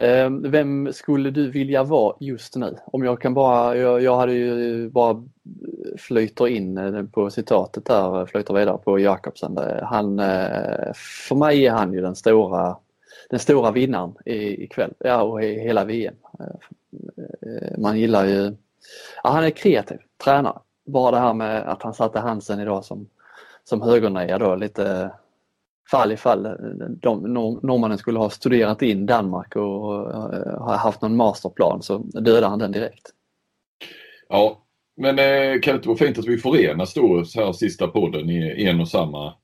Ehm, 0.00 0.50
vem 0.50 0.92
skulle 0.92 1.30
du 1.30 1.50
vilja 1.50 1.84
vara 1.84 2.16
just 2.20 2.56
nu? 2.56 2.76
Om 2.84 3.04
jag 3.04 3.20
kan 3.20 3.34
bara, 3.34 3.76
jag, 3.76 4.02
jag 4.02 4.16
hade 4.16 4.32
ju 4.32 4.88
bara 4.90 5.10
eh, 5.10 5.96
flyter 5.98 6.48
in 6.48 6.78
eh, 6.78 7.02
på 7.02 7.30
citatet 7.30 7.84
där, 7.84 8.20
eh, 8.20 8.26
flyter 8.26 8.54
vidare 8.54 8.78
på 8.78 8.98
Jakobsen. 8.98 9.58
Han, 9.82 10.18
för 11.28 11.34
mig 11.34 11.66
är 11.66 11.72
han 11.72 11.92
ju 11.92 12.00
den 12.00 12.14
stora, 12.16 12.76
den 13.30 13.38
stora 13.38 13.70
vinnaren 13.70 14.14
ikväll, 14.24 14.92
ja 14.98 15.22
och 15.22 15.44
i 15.44 15.60
hela 15.60 15.84
VM. 15.84 16.14
Man 17.78 17.98
gillar 17.98 18.24
ju 18.24 18.56
Ja, 19.22 19.30
han 19.30 19.44
är 19.44 19.50
kreativ 19.50 19.98
tränare. 20.24 20.58
Bara 20.86 21.10
det 21.10 21.18
här 21.18 21.34
med 21.34 21.68
att 21.68 21.82
han 21.82 21.94
satte 21.94 22.18
Hansen 22.18 22.60
idag 22.60 22.84
som, 22.84 23.08
som 23.64 23.82
högernia 23.82 24.38
då 24.38 24.56
lite 24.56 25.10
fall 25.90 26.12
i 26.12 26.16
fall 26.16 26.42
de, 27.02 27.22
norrmannen 27.62 27.98
skulle 27.98 28.18
ha 28.18 28.30
studerat 28.30 28.82
in 28.82 29.06
Danmark 29.06 29.56
och 29.56 30.08
uh, 30.08 30.58
ha 30.58 30.76
haft 30.76 31.02
någon 31.02 31.16
masterplan 31.16 31.82
så 31.82 31.98
dödade 31.98 32.46
han 32.46 32.58
den 32.58 32.72
direkt. 32.72 33.10
Ja, 34.28 34.64
men 34.96 35.18
eh, 35.18 35.60
kan 35.60 35.72
det 35.72 35.76
inte 35.76 35.88
vara 35.88 35.98
fint 35.98 36.18
att 36.18 36.26
vi 36.26 36.38
förenas 36.38 36.94
då 36.94 37.24
så 37.24 37.44
här 37.44 37.52
sista 37.52 37.88
podden 37.88 38.30
i 38.30 38.64
en 38.64 38.80
och 38.80 38.88
samma 38.88 39.34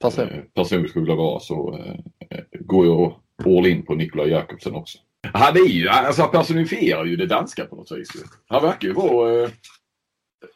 person, 0.00 0.28
eh, 0.28 0.40
person 0.54 0.88
skulle 0.88 1.04
vilja 1.04 1.16
vara 1.16 1.40
så 1.40 1.78
eh, 1.78 2.40
går 2.60 2.86
jag 2.86 3.14
all 3.44 3.66
in 3.66 3.82
på 3.82 3.94
Nikolaj 3.94 4.30
Jakobsen 4.30 4.74
också. 4.74 4.98
Han 5.32 5.56
är 5.56 5.68
ju, 5.68 5.88
alltså 5.88 6.22
han 6.22 6.30
personifierar 6.30 7.04
ju 7.04 7.16
det 7.16 7.26
danska 7.26 7.64
på 7.64 7.76
något 7.76 7.92
vis. 7.92 8.08
Han 8.46 8.62
verkar 8.62 8.88
ju 8.88 8.94
vara 8.94 9.42
eh, 9.42 9.50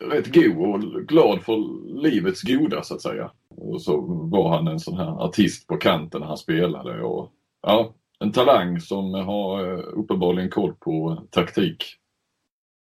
rätt 0.01 0.35
god 0.35 0.57
och 0.67 0.81
glad 1.09 1.43
för 1.43 1.57
livets 2.03 2.43
goda 2.43 2.83
så 2.83 2.95
att 2.95 3.03
säga. 3.03 3.31
Och 3.61 3.83
så 3.83 4.01
var 4.31 4.57
han 4.57 4.69
en 4.69 4.81
sån 4.81 4.97
här 4.97 5.25
artist 5.25 5.67
på 5.67 5.77
kanten 5.77 6.21
när 6.21 6.29
han 6.29 6.37
spelade. 6.37 7.03
Och, 7.03 7.33
ja, 7.63 7.95
en 8.19 8.33
talang 8.33 8.81
som 8.81 9.15
har 9.15 9.73
eh, 9.73 9.85
uppenbarligen 9.95 10.51
koll 10.51 10.75
på 10.75 11.23
taktik. 11.31 11.85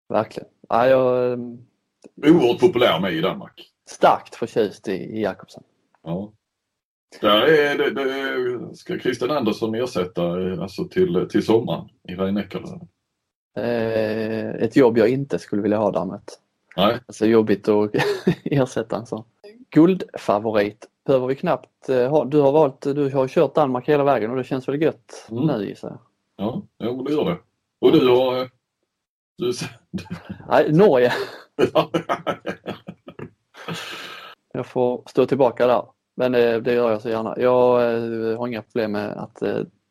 Verkligen. 0.09 0.49
Ja, 0.69 0.87
jag... 0.87 1.33
Ehm, 1.33 1.59
Oerhört 2.17 2.61
populär 2.61 3.01
med 3.01 3.13
i 3.13 3.21
Danmark. 3.21 3.71
Starkt 3.91 4.35
förtjust 4.35 4.89
i, 4.89 4.93
i 4.93 5.23
Jakobsen. 5.23 5.63
Ja. 6.03 6.33
Där 7.21 7.43
är 7.43 7.79
det, 7.79 7.91
det, 7.91 8.77
ska 8.77 8.99
Christian 8.99 9.31
Andersson 9.31 9.75
ersätta 9.75 10.51
eh, 10.51 10.61
alltså 10.61 10.85
till, 10.85 11.27
till 11.31 11.45
sommaren 11.45 11.89
i 12.09 12.15
rhein 12.15 12.37
eh, 13.57 14.65
Ett 14.65 14.77
jobb 14.77 14.99
jag 14.99 15.09
inte 15.09 15.39
skulle 15.39 15.63
vilja 15.63 15.79
ha 15.79 15.91
däremot. 15.91 16.41
Nej. 16.77 16.99
Alltså 17.07 17.27
jobbigt 17.27 17.69
att 17.69 17.91
ersätta 18.45 18.97
en 18.97 19.07
sån. 19.07 19.25
Guldfavorit 19.71 20.89
behöver 21.07 21.27
vi 21.27 21.35
knappt 21.35 21.89
eh, 21.89 22.11
ha. 22.11 22.25
Du 22.25 22.41
har 22.41 22.53
valt, 22.53 22.81
du 22.81 23.11
har 23.11 23.29
kört 23.29 23.55
Danmark 23.55 23.89
hela 23.89 24.05
vägen 24.05 24.31
och 24.31 24.37
det 24.37 24.45
känns 24.45 24.69
väl 24.69 24.83
gött 24.83 25.27
mm. 25.31 25.47
nu 25.47 25.69
gissar 25.69 25.89
jag? 25.89 25.99
Ja, 26.37 26.63
jo, 26.79 27.03
det 27.03 27.13
gör 27.13 27.25
det. 27.25 27.39
Och 27.79 27.93
du 27.93 28.09
har... 28.09 28.41
Eh, 28.41 28.47
du... 29.39 29.53
Nej, 30.49 30.73
Norge. 30.73 31.13
jag 34.53 34.67
får 34.67 35.03
stå 35.07 35.27
tillbaka 35.27 35.67
där. 35.67 35.85
Men 36.15 36.33
det, 36.33 36.61
det 36.61 36.73
gör 36.73 36.91
jag 36.91 37.03
så 37.03 37.09
gärna. 37.09 37.35
Jag 37.39 37.95
eh, 37.95 38.39
har 38.39 38.49
inga 38.49 38.63
problem 38.63 38.93
med 38.93 39.11
att 39.11 39.43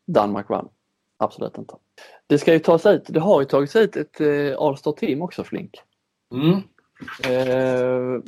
Danmark 0.06 0.50
vann. 0.50 0.70
Absolut 1.18 1.58
inte. 1.58 1.76
Det 2.28 2.38
ska 2.38 2.54
ju 2.54 2.60
tas 2.60 2.86
ut, 2.86 3.04
det 3.08 3.20
har 3.20 3.42
ju 3.42 3.46
tagits 3.46 3.76
ut 3.76 3.96
ett 3.96 4.22
All-Star 4.58 4.92
team 4.92 5.22
också 5.22 5.44
Flink. 5.44 5.72
Mm. 6.32 6.62
Eh, 7.24 8.22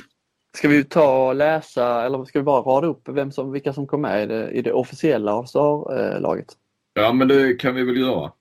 ska 0.56 0.68
vi 0.68 0.84
ta 0.84 1.28
och 1.28 1.34
läsa 1.34 2.04
eller 2.04 2.24
ska 2.24 2.38
vi 2.38 2.42
bara 2.44 2.62
rada 2.62 2.86
upp 2.86 3.08
vem 3.08 3.32
som, 3.32 3.52
vilka 3.52 3.72
som 3.72 3.86
kom 3.86 4.00
med 4.00 4.22
i 4.22 4.26
det, 4.26 4.50
i 4.50 4.62
det 4.62 4.72
officiella 4.72 5.32
All-Star-laget? 5.32 6.56
Ja 6.94 7.12
men 7.12 7.28
det 7.28 7.54
kan 7.60 7.74
vi 7.74 7.84
väl 7.84 7.96
göra. 7.96 8.32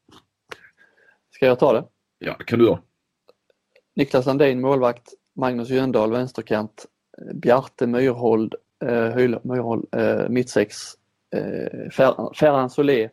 Ska 1.32 1.46
jag 1.46 1.60
ta 1.60 1.74
det? 1.74 1.84
Ja, 2.20 2.34
kan 2.34 2.60
du 2.60 2.66
göra. 2.66 2.80
Niklas 3.96 4.26
Landin 4.26 4.62
målvakt, 4.62 5.14
Magnus 5.36 5.70
Jöndal 5.70 6.12
vänsterkant, 6.12 6.86
Bjarte 7.34 7.88
Myrhold, 7.88 8.56
eh, 8.86 9.40
Myrhold 9.44 9.86
eh, 9.96 10.30
mittsex, 10.30 10.76
eh, 11.36 11.90
Ferran 12.34 12.70
Solé, 12.70 13.10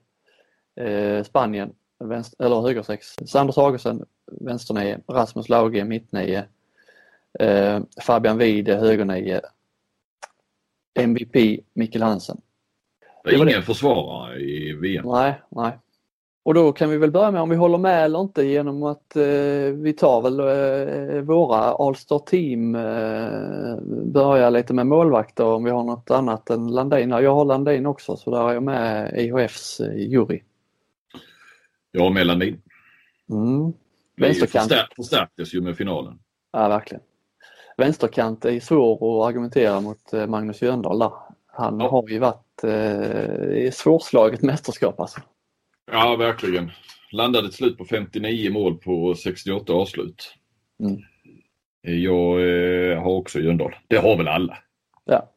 eh, 0.81 1.23
Spanien, 1.25 1.73
vänster, 2.05 2.45
eller 2.45 2.61
högersex, 2.61 3.07
Sanders 3.27 3.57
Hagesen, 3.57 4.05
vänsternio, 4.41 4.99
Rasmus 5.09 5.49
Lauge 5.49 5.85
mittnio, 5.85 6.43
eh, 7.41 7.81
Fabian 8.03 8.39
Wide 8.39 8.77
högernio, 8.77 9.41
MVP 10.99 11.61
Mikkel 11.75 12.03
Hansen. 12.03 12.41
Det 13.25 13.31
är 13.31 13.35
ingen 13.35 13.47
det. 13.47 13.63
försvarare 13.63 14.41
i 14.41 14.73
VM. 14.73 15.05
Nej, 15.07 15.41
nej. 15.49 15.79
Och 16.47 16.55
då 16.55 16.73
kan 16.73 16.91
vi 16.91 16.97
väl 16.97 17.11
börja 17.11 17.31
med 17.31 17.43
om 17.43 17.49
vi 17.49 17.57
håller 17.57 17.79
med 17.79 18.05
eller 18.05 18.21
inte 18.21 18.43
genom 18.45 18.83
att 18.83 19.17
eh, 19.17 19.23
vi 19.75 19.95
tar 19.99 20.23
väl 20.23 20.41
eh, 20.41 21.21
våra 21.21 21.59
All-Star 21.59 22.19
team, 22.19 22.75
eh, 22.75 23.77
börjar 24.13 24.51
lite 24.51 24.75
med 24.75 24.87
målvakter 24.87 25.45
om 25.45 25.65
vi 25.65 25.71
har 25.71 25.85
något 25.85 26.11
annat 26.11 26.51
än 26.51 26.69
Landin. 26.69 27.11
Jag 27.11 27.35
har 27.35 27.45
Landin 27.45 27.87
också 27.87 28.17
så 28.17 28.31
där 28.31 28.49
är 28.49 28.55
jag 28.55 28.63
med 28.63 29.15
IHFs 29.19 29.81
eh, 29.81 29.97
jury. 29.97 30.43
Jag 31.93 32.03
har 32.03 32.11
med 32.11 32.27
Landin. 32.27 32.63
Mm. 33.31 33.73
Vänsterkant. 34.17 34.69
Förstär, 34.69 34.89
förstärktes 34.97 35.55
ju 35.55 35.61
med 35.61 35.77
finalen. 35.77 36.19
Ja, 36.53 36.69
verkligen. 36.69 37.03
Vänsterkant 37.77 38.45
är 38.45 38.61
svår 38.61 38.95
att 38.95 39.29
argumentera 39.29 39.81
mot 39.81 40.13
eh, 40.13 40.27
Magnus 40.27 40.63
Jöndal 40.63 40.99
där. 40.99 41.13
Han 41.47 41.81
ja. 41.81 41.91
har 41.91 42.09
ju 42.09 42.19
varit 42.19 42.65
eh, 42.65 43.71
svårslaget 43.71 44.43
mästerskap 44.43 45.01
alltså. 45.01 45.21
Ja, 45.93 46.17
verkligen. 46.17 46.71
Landade 47.13 47.49
till 47.49 47.57
slut 47.57 47.79
på 47.79 47.85
59 47.85 48.53
mål 48.53 48.79
på 48.79 49.15
68 49.15 49.73
avslut. 49.73 50.35
Mm. 50.81 51.03
Jag 51.81 52.41
eh, 52.93 53.03
har 53.03 53.11
också 53.11 53.41
Jöndal. 53.41 53.77
Det 53.89 53.97
har 53.97 54.17
väl 54.17 54.29
alla? 54.29 54.59
Ja. 55.05 55.33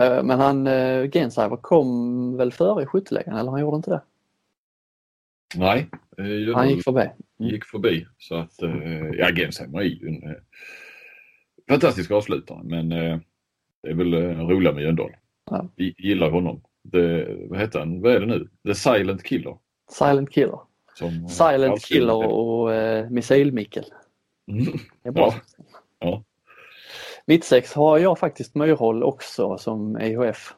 Eh, 0.00 0.22
men 0.22 0.40
han, 0.40 0.66
eh, 0.66 1.10
Gensheimer 1.10 1.56
kom 1.56 2.36
väl 2.36 2.52
före 2.52 2.82
i 2.82 2.86
skyttelägen 2.86 3.36
eller 3.36 3.50
han 3.50 3.60
gjorde 3.60 3.76
inte 3.76 3.90
det? 3.90 4.02
Nej. 5.58 5.86
Eh, 6.18 6.54
han 6.54 6.68
gick 6.70 6.84
förbi. 6.84 7.00
Mm. 7.40 7.52
Gick 7.52 7.64
förbi 7.64 8.06
så 8.18 8.34
att, 8.34 8.62
eh, 8.62 9.06
ja 9.18 9.30
Gensheimer 9.34 9.80
är 9.80 9.84
ju 9.84 10.08
en 10.08 10.30
eh, 10.30 10.36
fantastisk 11.68 12.10
avslutare 12.10 12.60
men 12.64 12.88
det 12.88 13.90
är 13.90 13.94
väl 13.94 14.14
roligt 14.36 14.74
med 14.74 14.84
Jöndal. 14.84 15.10
Ja. 15.50 15.68
Gillar 15.76 16.30
honom. 16.30 16.62
Det, 16.82 17.36
vad 17.48 17.58
heter 17.58 17.78
han? 17.78 18.00
Vad 18.00 18.12
är 18.12 18.20
det 18.20 18.26
nu? 18.26 18.48
The 18.66 18.74
Silent 18.74 19.22
Killer. 19.22 19.56
Silent 19.90 20.30
Killer. 20.30 20.58
Som, 20.94 21.28
Silent 21.28 21.84
Killer 21.84 22.26
och 22.26 22.68
uh, 22.68 23.10
Missil-Mickel. 23.10 23.84
Mm. 24.50 24.64
Det 25.02 25.08
är 25.08 25.12
bra. 25.12 25.34
Ja. 25.56 25.64
ja. 25.98 26.24
Mittsex 27.26 27.72
har 27.72 27.98
jag 27.98 28.18
faktiskt 28.18 28.54
Myrhåll 28.54 29.02
också 29.02 29.58
som 29.58 29.96
EHF. 29.96 30.54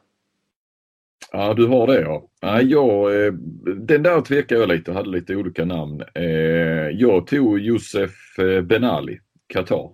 Ja, 1.31 1.53
du 1.53 1.67
har 1.67 1.87
det 1.87 2.01
ja. 2.01 2.23
ja 2.39 2.61
jag, 2.61 3.25
eh, 3.25 3.33
den 3.77 4.03
där 4.03 4.21
tvekade 4.21 4.61
jag 4.61 4.69
lite 4.69 4.91
hade 4.91 5.09
lite 5.09 5.35
olika 5.35 5.65
namn. 5.65 6.03
Eh, 6.15 6.89
jag 6.89 7.27
tog 7.27 7.59
Josef 7.59 8.39
eh, 8.39 8.61
Benali, 8.61 9.19
Qatar. 9.47 9.91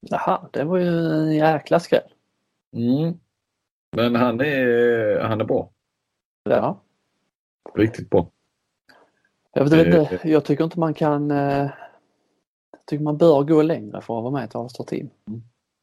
Jaha, 0.00 0.48
det 0.52 0.64
var 0.64 0.78
ju 0.78 0.88
en 0.88 1.34
jäkla 1.34 1.80
skräll. 1.80 2.12
Mm. 2.76 3.18
Men 3.96 4.14
han 4.14 4.40
är, 4.40 5.20
han 5.20 5.40
är 5.40 5.44
bra. 5.44 5.70
Ja. 6.44 6.82
Riktigt 7.74 8.10
bra. 8.10 8.30
Jag, 9.52 9.64
vet 9.64 9.86
inte, 9.86 10.28
jag 10.28 10.44
tycker 10.44 10.64
inte 10.64 10.78
man 10.78 10.94
kan... 10.94 11.30
Jag 11.30 12.86
tycker 12.86 13.04
man 13.04 13.16
bör 13.16 13.42
gå 13.42 13.62
längre 13.62 14.00
för 14.00 14.18
att 14.18 14.22
vara 14.22 14.32
med 14.32 14.42
i 14.42 14.44
ett 14.44 14.54
All-Star 14.54 14.84
Team. 14.84 15.10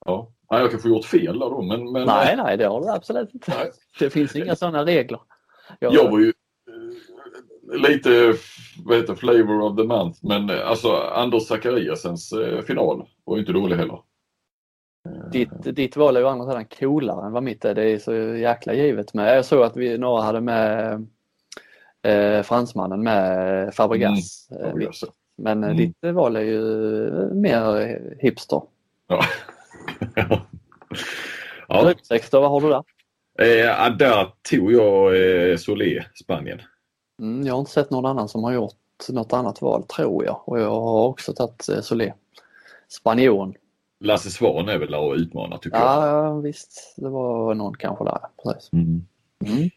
Ja. 0.05 0.31
Ja, 0.49 0.59
jag 0.59 0.71
kanske 0.71 0.89
gjort 0.89 1.05
fel 1.05 1.39
då 1.39 1.61
men... 1.61 1.91
men 1.91 2.07
nej, 2.07 2.35
nej 2.37 2.57
det 2.57 2.65
har 2.65 2.81
du 2.81 2.89
absolut 2.89 3.33
inte. 3.33 3.51
Nej. 3.57 3.71
Det 3.99 4.09
finns 4.09 4.35
inga 4.35 4.55
sådana 4.55 4.85
regler. 4.85 5.19
Jag, 5.79 5.93
jag 5.93 6.11
var 6.11 6.19
ju 6.19 6.33
eh, 7.73 7.89
lite, 7.89 8.33
vad 8.85 8.97
heter 8.97 9.15
flavor 9.15 9.61
of 9.61 9.77
the 9.77 9.83
month, 9.83 10.19
men 10.21 10.49
eh, 10.49 10.67
alltså 10.67 10.91
Anders 10.95 11.43
Zachariasens 11.43 12.31
eh, 12.33 12.61
final 12.61 13.07
var 13.23 13.35
ju 13.35 13.39
inte 13.39 13.53
dålig 13.53 13.75
heller. 13.75 13.99
Ditt, 15.31 15.75
ditt 15.75 15.95
val 15.95 16.15
är 16.15 16.19
ju 16.19 16.27
andra 16.27 16.45
sidan 16.45 16.65
coolare 16.65 17.25
än 17.25 17.31
vad 17.31 17.43
mitt 17.43 17.65
är. 17.65 17.75
Det 17.75 17.83
är 17.83 17.99
så 17.99 18.13
jäkla 18.15 18.73
givet 18.73 19.13
med. 19.13 19.37
Jag 19.37 19.45
såg 19.45 19.63
att 19.63 19.77
vi 19.77 19.97
några 19.97 20.21
hade 20.21 20.41
med 20.41 20.93
eh, 22.01 22.41
fransmannen 22.41 23.03
med 23.03 23.73
Fabregas. 23.75 24.49
Mm, 24.51 24.63
Fabregas. 24.63 25.03
Men 25.37 25.63
mm. 25.63 25.77
ditt 25.77 25.95
val 26.01 26.35
är 26.35 26.41
ju 26.41 27.09
mer 27.33 27.99
hipster. 28.19 28.61
Ja. 29.07 29.25
Ja. 30.15 30.45
Ryggsäck 31.67 32.31
då, 32.31 32.41
vad 32.41 32.51
har 32.51 32.61
du 32.61 32.69
där? 32.69 32.83
Eh, 33.39 33.97
där 33.97 34.33
tog 34.49 34.71
jag 34.71 35.15
eh, 35.51 35.57
Solé, 35.57 36.05
Spanien. 36.23 36.61
Mm, 37.21 37.47
jag 37.47 37.53
har 37.53 37.59
inte 37.59 37.71
sett 37.71 37.91
någon 37.91 38.05
annan 38.05 38.29
som 38.29 38.43
har 38.43 38.53
gjort 38.53 38.73
något 39.09 39.33
annat 39.33 39.61
val 39.61 39.83
tror 39.83 40.25
jag 40.25 40.41
och 40.45 40.59
jag 40.59 40.69
har 40.69 41.07
också 41.07 41.33
tagit 41.33 41.69
eh, 41.69 41.81
Solé. 41.81 42.13
Spanjoren. 42.87 43.53
Lasse 43.99 44.31
Svan 44.31 44.69
är 44.69 44.77
väl 44.77 44.91
där 44.91 44.99
och 44.99 45.15
utmanar 45.15 45.57
tycker 45.57 45.77
ja, 45.77 46.07
jag. 46.07 46.25
Ja 46.25 46.39
visst, 46.39 46.93
det 46.97 47.09
var 47.09 47.55
någon 47.55 47.73
kanske 47.77 48.05
där. 48.05 48.19
Precis. 48.43 48.73
Mm. 48.73 49.05
Mm. 49.45 49.69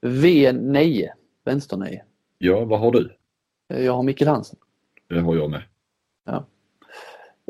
V9, 0.00 1.08
vänster 1.44 1.76
9. 1.76 2.02
Ja, 2.38 2.64
vad 2.64 2.80
har 2.80 2.92
du? 2.92 3.16
Jag 3.68 3.92
har 3.92 4.02
Mikkel 4.02 4.28
Hansen. 4.28 4.58
Det 5.08 5.20
har 5.20 5.36
jag 5.36 5.50
med. 5.50 5.62
Ja 6.26 6.44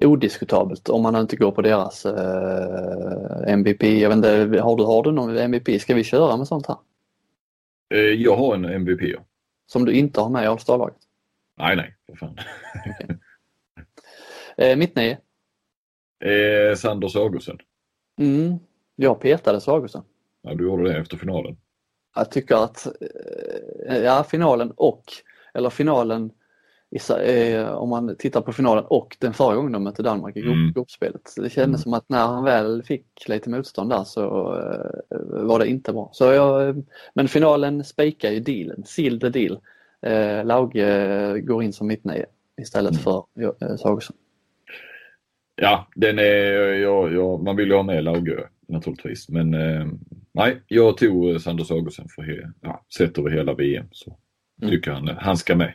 odiskutabelt 0.02 0.88
om 0.88 1.02
man 1.02 1.16
inte 1.16 1.36
går 1.36 1.52
på 1.52 1.62
deras 1.62 2.06
eh, 2.06 3.52
MVP. 3.52 3.82
Jag 3.82 4.08
vet 4.08 4.16
inte, 4.16 4.60
har, 4.60 4.76
du, 4.76 4.84
har 4.84 5.02
du 5.02 5.12
någon 5.12 5.36
MVP? 5.36 5.80
Ska 5.80 5.94
vi 5.94 6.04
köra 6.04 6.36
med 6.36 6.48
sånt 6.48 6.66
här? 6.66 6.76
Eh, 7.94 8.00
jag 8.00 8.36
har 8.36 8.54
en 8.54 8.64
MVP. 8.64 9.00
Ja. 9.02 9.18
Som 9.66 9.84
du 9.84 9.92
inte 9.92 10.20
har 10.20 10.30
med 10.30 10.44
i 10.44 10.46
All-Star-laget? 10.46 10.96
Nej, 11.56 11.76
nej, 11.76 11.96
för 12.06 12.16
fan. 12.16 12.38
Eh, 14.60 14.76
mitt 14.76 14.96
nio. 14.96 15.18
Eh, 16.24 16.76
Sanders 16.76 17.16
Augustsson. 17.16 17.58
Mm. 18.20 18.58
Jag 18.96 19.20
petade 19.20 19.60
Sagosen. 19.60 20.02
Ja, 20.42 20.54
du 20.54 20.64
gjorde 20.64 20.92
det 20.92 20.98
efter 20.98 21.16
finalen. 21.16 21.56
Jag 22.14 22.30
tycker 22.30 22.64
att, 22.64 22.86
eh, 23.88 23.96
ja 23.98 24.24
finalen 24.24 24.72
och, 24.76 25.04
eller 25.54 25.70
finalen 25.70 26.30
om 27.76 27.88
man 27.88 28.16
tittar 28.16 28.40
på 28.40 28.52
finalen 28.52 28.84
och 28.88 29.16
den 29.20 29.32
förra 29.34 29.54
gången 29.56 29.72
de 29.72 29.84
mötte 29.84 30.02
Danmark 30.02 30.36
i 30.36 30.40
Mm. 30.40 30.52
grupp- 30.52 30.74
gruppspelet. 30.74 31.22
Det 31.36 31.50
kändes 31.50 31.58
Mm. 31.58 31.78
som 31.78 31.94
att 31.94 32.08
när 32.08 32.26
han 32.26 32.44
väl 32.44 32.82
fick 32.82 33.28
lite 33.28 33.50
motstånd 33.50 33.90
där 33.90 34.04
så 34.04 34.22
eh, 34.56 35.18
var 35.46 35.58
det 35.58 35.66
inte 35.68 35.92
bra. 35.92 36.10
Så 36.12 36.24
jag, 36.24 36.68
eh, 36.68 36.76
men 37.14 37.28
finalen 37.28 37.84
spikar 37.84 38.30
ju 38.30 38.40
dealen, 38.40 38.84
seal 38.84 39.20
the 39.20 39.28
deal. 39.28 39.58
Eh, 40.02 40.44
Lauge 40.44 40.86
eh, 40.88 41.36
går 41.36 41.62
in 41.62 41.72
som 41.72 41.86
mittnio 41.86 42.24
istället 42.60 42.92
Mm. 42.92 43.02
för 43.02 43.24
eh, 43.62 43.76
Sagosen. 43.76 44.16
Ja, 45.56 45.86
den 45.94 46.18
är, 46.18 46.52
ja, 46.72 47.08
ja, 47.10 47.36
man 47.38 47.56
vill 47.56 47.68
ju 47.68 47.74
ha 47.74 47.82
med 47.82 48.04
Laugö 48.04 48.40
naturligtvis. 48.68 49.28
Men 49.28 49.54
eh, 49.54 49.86
nej, 50.32 50.62
jag 50.66 50.96
tog 50.96 51.30
eh, 51.30 51.38
Sanders 51.38 51.70
Augustsson 51.70 52.06
för 52.08 52.22
he, 52.22 52.52
ja, 52.60 52.84
sett 52.98 53.18
över 53.18 53.30
hela 53.30 53.54
VM. 53.54 53.86
Så 53.92 54.16
Mm. 54.62 54.70
tycker 54.70 54.90
han, 54.90 55.08
han 55.08 55.36
ska 55.36 55.56
med. 55.56 55.74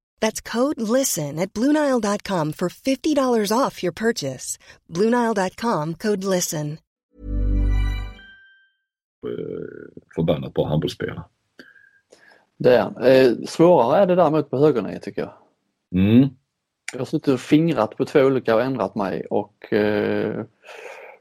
That's 0.21 0.41
code 0.51 0.81
LISTEN 0.81 1.39
at 1.39 1.53
Bluenile.com 1.53 2.53
for 2.53 2.69
$50 2.69 3.57
off 3.57 3.83
your 3.83 3.93
purchase. 3.93 4.57
Bluenile.com 4.89 5.95
code 5.95 6.23
LISTEN. 6.23 6.77
eh, 9.27 10.03
förbannat 10.15 10.53
bra 10.53 10.67
handbollsspelare. 10.67 11.23
Det 12.57 12.75
är 12.75 12.81
han. 12.81 12.97
Eh, 13.03 13.33
svårare 13.47 13.97
är 14.01 14.07
det 14.07 14.15
däremot 14.15 14.49
på 14.49 14.57
högernio 14.57 14.99
tycker 14.99 15.21
jag. 15.21 15.33
Mm. 15.95 16.29
Jag 16.93 16.99
har 16.99 17.05
suttit 17.05 17.27
och 17.27 17.39
fingrat 17.39 17.97
på 17.97 18.05
två 18.05 18.19
olika 18.19 18.55
och 18.55 18.61
ändrat 18.61 18.95
mig 18.95 19.25
och 19.29 19.73
eh, 19.73 20.45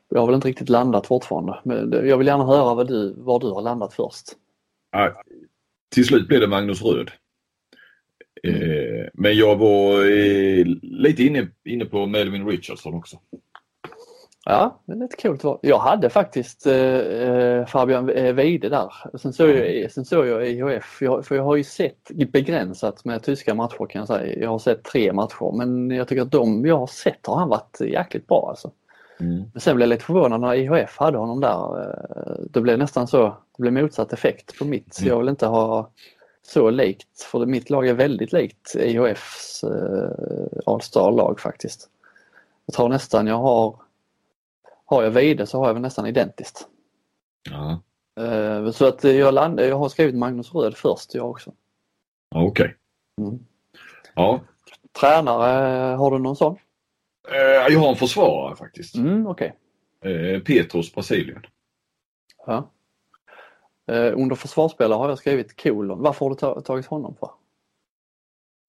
jag 0.09 0.21
har 0.21 0.27
väl 0.27 0.35
inte 0.35 0.49
riktigt 0.49 0.69
landat 0.69 1.07
fortfarande. 1.07 1.61
Men 1.65 2.09
jag 2.09 2.19
vill 2.19 2.27
gärna 2.27 2.47
höra 2.47 2.75
vad 2.75 2.89
du, 2.89 3.15
var 3.19 3.41
du 3.41 3.51
har 3.51 3.63
landat 3.63 3.95
först. 3.95 4.27
Ja, 4.91 5.23
till 5.89 6.05
slut 6.05 6.29
blev 6.29 6.41
det 6.41 6.47
Magnus 6.47 6.83
Röd. 6.83 7.11
Eh, 8.45 9.07
men 9.15 9.37
jag 9.37 9.57
var 9.57 10.05
eh, 10.05 10.65
lite 10.83 11.23
inne, 11.23 11.49
inne 11.65 11.85
på 11.85 12.07
Melvin 12.07 12.47
Richardson 12.47 12.95
också. 12.95 13.17
Ja, 14.45 14.81
det 14.85 14.93
är 14.93 14.97
lite 14.97 15.17
coolt 15.17 15.45
val. 15.45 15.59
Jag 15.63 15.79
hade 15.79 16.11
faktiskt 16.11 16.67
eh, 16.67 16.75
eh, 16.97 17.67
Fabian 17.67 18.11
eh, 18.11 18.33
Weide 18.35 18.69
där. 18.69 18.93
Sen 19.19 19.33
såg 19.33 19.49
jag, 19.51 19.93
sen 19.93 20.05
såg 20.05 20.27
jag 20.27 20.49
IHF, 20.49 20.99
jag, 21.03 21.27
för 21.27 21.35
jag 21.35 21.43
har 21.43 21.57
ju 21.57 21.65
sett 21.65 22.11
begränsat 22.33 23.05
med 23.05 23.23
tyska 23.23 23.55
matcher 23.55 23.87
kan 23.87 23.99
jag 23.99 24.09
säga. 24.09 24.39
Jag 24.39 24.51
har 24.51 24.59
sett 24.59 24.85
tre 24.85 25.13
matcher 25.13 25.57
men 25.57 25.91
jag 25.91 26.09
tycker 26.09 26.23
att 26.23 26.33
de 26.33 26.67
jag 26.67 26.79
har 26.79 26.87
sett 26.87 27.27
har 27.27 27.37
han 27.37 27.49
varit 27.49 27.81
jäkligt 27.81 28.27
bra 28.27 28.47
alltså. 28.49 28.71
Mm. 29.21 29.43
Men 29.53 29.61
sen 29.61 29.77
blev 29.77 29.87
jag 29.89 29.95
lite 29.95 30.05
förvånad 30.05 30.41
när 30.41 30.55
IHF 30.55 30.97
hade 30.99 31.19
honom 31.19 31.41
där. 31.41 31.81
Eh, 31.83 32.45
Det 32.51 32.61
blev 32.61 32.79
nästan 32.79 33.07
så, 33.07 33.37
det 33.57 33.63
blev 33.63 33.73
motsatt 33.73 34.13
effekt 34.13 34.59
på 34.59 34.65
mitt. 34.65 34.95
Så 34.95 35.03
Mm. 35.03 35.13
jag 35.13 35.19
vill 35.19 35.29
inte 35.29 35.47
ha 35.47 35.91
så 36.53 36.71
likt, 36.71 37.23
för 37.23 37.47
mitt 37.47 37.71
lag 37.71 37.89
är 37.89 37.95
väldigt 37.95 38.33
likt 38.33 38.75
IHFs 38.75 39.65
eh, 39.65 40.59
All-Star-lag 40.67 41.41
faktiskt. 41.41 41.89
Jag 42.67 42.75
tror 42.75 42.89
nästan 42.89 43.27
jag 43.27 43.37
har, 43.39 43.77
har 44.85 45.03
jag 45.03 45.11
Vide 45.11 45.47
så 45.47 45.59
har 45.59 45.67
jag 45.67 45.75
väl 45.75 45.83
nästan 45.83 46.07
identiskt. 46.07 46.67
Ja, 47.51 47.81
Eh, 48.25 48.71
Så 48.71 48.87
att 48.87 49.05
jag, 49.05 49.35
land, 49.35 49.61
jag 49.61 49.79
har 49.79 49.89
skrivit 49.89 50.15
Magnus 50.15 50.55
Röd 50.55 50.77
först 50.77 51.15
jag 51.15 51.31
också. 51.31 51.53
okej. 52.35 52.77
Mm. 53.21 53.39
Ja. 54.15 54.41
Tränare, 55.01 55.97
har 55.97 56.11
du 56.11 56.19
någon 56.19 56.37
sån? 56.37 56.57
Eh, 57.33 57.73
jag 57.73 57.81
har 57.81 57.89
en 57.89 57.97
försvarare 57.97 58.57
faktiskt. 58.57 58.95
Mm, 58.95 59.27
Okej. 59.27 59.55
Eh, 60.05 60.41
Petros 60.43 60.95
Brasilien. 60.95 61.43
Ja. 62.47 62.71
Eh, 63.91 64.13
Under 64.19 64.37
försvarsspelare 64.37 64.97
har 64.99 65.09
jag 65.09 65.19
skrivit 65.19 65.63
kolon. 65.63 66.03
Varför 66.03 66.25
har 66.27 66.31
du 66.31 66.37
ta- 66.37 66.61
tagit 66.61 66.87
honom 66.87 67.15
för? 67.21 67.31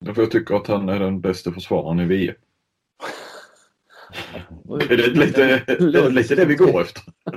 Därför 0.05 0.21
jag 0.21 0.31
tycker 0.31 0.55
att 0.55 0.67
han 0.67 0.89
är 0.89 0.99
den 0.99 1.21
bästa 1.21 1.51
försvararen 1.51 1.99
i 1.99 2.05
VM. 2.05 2.35
Oj. 4.65 4.83
Är 4.89 4.97
det 4.97 5.07
lite, 5.07 5.43
är 5.67 5.91
det 5.91 6.09
lite 6.09 6.35
det 6.35 6.45
vi 6.45 6.55
går 6.55 6.81
efter? 6.81 7.03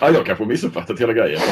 ja, 0.00 0.10
jag 0.10 0.26
kanske 0.26 0.44
missuppfattat 0.44 1.00
hela 1.00 1.12
grejen. 1.12 1.40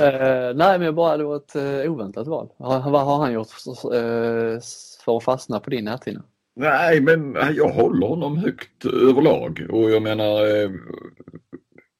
Eh, 0.00 0.54
nej, 0.54 0.78
men 0.78 0.94
bara, 0.94 1.16
det 1.16 1.24
var 1.24 1.36
ett 1.36 1.56
eh, 1.56 1.92
oväntat 1.92 2.26
val. 2.26 2.48
Har- 2.58 2.90
Vad 2.90 3.04
har 3.04 3.16
han 3.18 3.32
gjort 3.32 3.50
för, 3.50 5.04
för 5.04 5.16
att 5.16 5.24
fastna 5.24 5.60
på 5.60 5.70
din 5.70 5.84
näthinna? 5.84 6.22
Nej, 6.56 7.00
men 7.00 7.34
jag 7.54 7.68
håller 7.68 8.06
honom 8.06 8.36
högt 8.36 8.84
överlag 8.84 9.66
och 9.70 9.90
jag 9.90 10.02
menar 10.02 10.46
eh, 10.62 10.70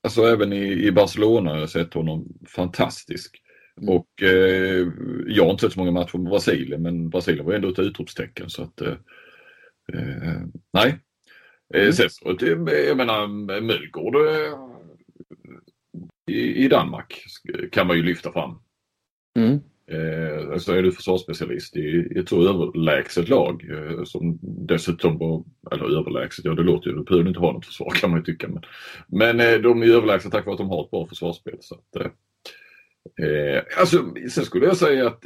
alltså 0.02 0.22
även 0.22 0.52
i, 0.52 0.72
i 0.86 0.92
Barcelona 0.92 1.50
har 1.50 1.58
jag 1.58 1.70
sett 1.70 1.94
honom 1.94 2.28
fantastisk. 2.48 3.40
Mm. 3.80 3.94
Och 3.96 4.22
eh, 4.22 4.88
jag 5.26 5.44
har 5.44 5.50
inte 5.50 5.60
sett 5.60 5.72
så 5.72 5.78
många 5.78 5.90
matcher 5.90 6.18
med 6.18 6.30
Brasilien 6.30 6.82
men 6.82 7.10
Brasilien 7.10 7.46
var 7.46 7.52
ändå 7.54 7.68
ett 7.68 7.78
utropstecken 7.78 8.50
så 8.50 8.62
att 8.62 8.80
eh, 8.80 8.94
eh, 9.92 10.40
nej. 10.72 10.98
Eh, 11.74 11.80
Mm. 11.80 11.92
sen 11.92 12.10
så, 12.10 12.32
det- 12.32 12.86
jag 12.86 12.96
menar 12.96 13.26
Mölgård 13.60 14.16
eh, 14.16 14.58
i, 16.30 16.64
i 16.64 16.68
Danmark 16.68 17.24
kan 17.72 17.86
man 17.86 17.96
ju 17.96 18.02
lyfta 18.02 18.32
fram. 18.32 18.58
Mm. 19.38 19.60
Eh, 19.86 20.52
alltså 20.52 20.72
är 20.72 20.82
du 20.82 20.92
försvarsspecialist 20.92 21.76
i, 21.76 21.80
i 21.80 22.18
ett 22.18 22.28
så 22.28 22.48
överlägset 22.48 23.28
lag 23.28 23.70
eh, 23.70 24.04
som 24.04 24.38
dessutom 24.42 25.18
var, 25.18 25.44
eller 25.72 25.98
överlägset, 25.98 26.44
ja 26.44 26.54
det 26.54 26.62
låter 26.62 26.90
ju, 26.90 26.96
du 26.96 27.02
behöver 27.04 27.28
inte 27.28 27.40
ha 27.40 27.52
något 27.52 27.66
försvar 27.66 27.90
kan 27.90 28.10
man 28.10 28.18
ju 28.18 28.24
tycka. 28.24 28.48
Men, 28.48 28.62
men 29.06 29.40
eh, 29.40 29.60
de 29.60 29.82
är 29.82 29.86
överlägsna 29.86 30.30
tack 30.30 30.46
vare 30.46 30.54
att 30.54 30.58
de 30.58 30.68
har 30.68 30.84
ett 30.84 30.90
bra 30.90 31.06
försvarsspel. 31.06 31.56
Så 31.60 31.74
att, 31.74 31.96
eh, 31.96 33.26
eh, 33.26 33.62
alltså, 33.78 34.14
sen 34.30 34.44
skulle 34.44 34.66
jag 34.66 34.76
säga 34.76 35.06
att 35.06 35.24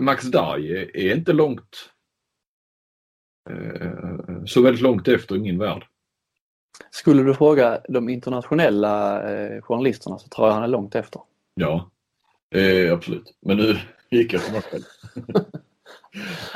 Max 0.00 0.24
Darj 0.24 0.72
är, 0.72 0.96
är 0.96 1.16
inte 1.16 1.32
långt 1.32 1.90
eh, 3.50 4.44
så 4.46 4.62
väldigt 4.62 4.82
långt 4.82 5.08
efter 5.08 5.36
i 5.36 5.40
min 5.40 5.58
värld. 5.58 5.86
Skulle 6.90 7.22
du 7.22 7.34
fråga 7.34 7.80
de 7.88 8.08
internationella 8.08 9.22
eh, 9.30 9.62
journalisterna 9.62 10.18
så 10.18 10.28
tror 10.28 10.46
jag 10.46 10.54
han 10.54 10.62
är 10.62 10.68
långt 10.68 10.94
efter. 10.94 11.20
Ja, 11.54 11.90
eh, 12.54 12.92
absolut. 12.92 13.34
Men 13.42 13.56
nu 13.56 13.76
gick 14.10 14.32
jag 14.32 14.52
mig 14.52 14.62
själv. 14.62 14.82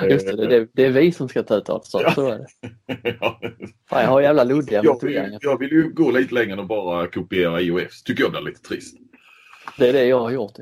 Just 0.10 0.26
det, 0.26 0.46
det, 0.48 0.68
det 0.72 0.84
är 0.86 0.90
vi 0.90 1.12
som 1.12 1.28
ska 1.28 1.42
ta 1.42 1.56
ut 1.56 1.66
så, 1.66 2.00
Ja. 2.02 2.14
så 2.14 2.26
är 2.30 2.38
det. 2.38 2.46
Ja. 3.20 3.40
Fan, 3.90 4.02
jag 4.02 4.08
har 4.08 4.20
jävla 4.20 4.44
luddiga 4.44 4.80
Jag 4.84 5.02
vill, 5.02 5.38
jag 5.40 5.58
vill 5.58 5.70
ju 5.72 5.92
gå 5.92 6.10
lite 6.10 6.34
längre 6.34 6.52
än 6.52 6.60
att 6.60 6.68
bara 6.68 7.06
kopiera 7.06 7.60
IOF. 7.60 8.02
tycker 8.04 8.22
jag 8.22 8.30
blir 8.32 8.40
lite 8.40 8.60
trist. 8.62 8.96
Det 9.78 9.88
är 9.88 9.92
det 9.92 10.04
jag 10.06 10.20
har 10.20 10.30
gjort. 10.30 10.52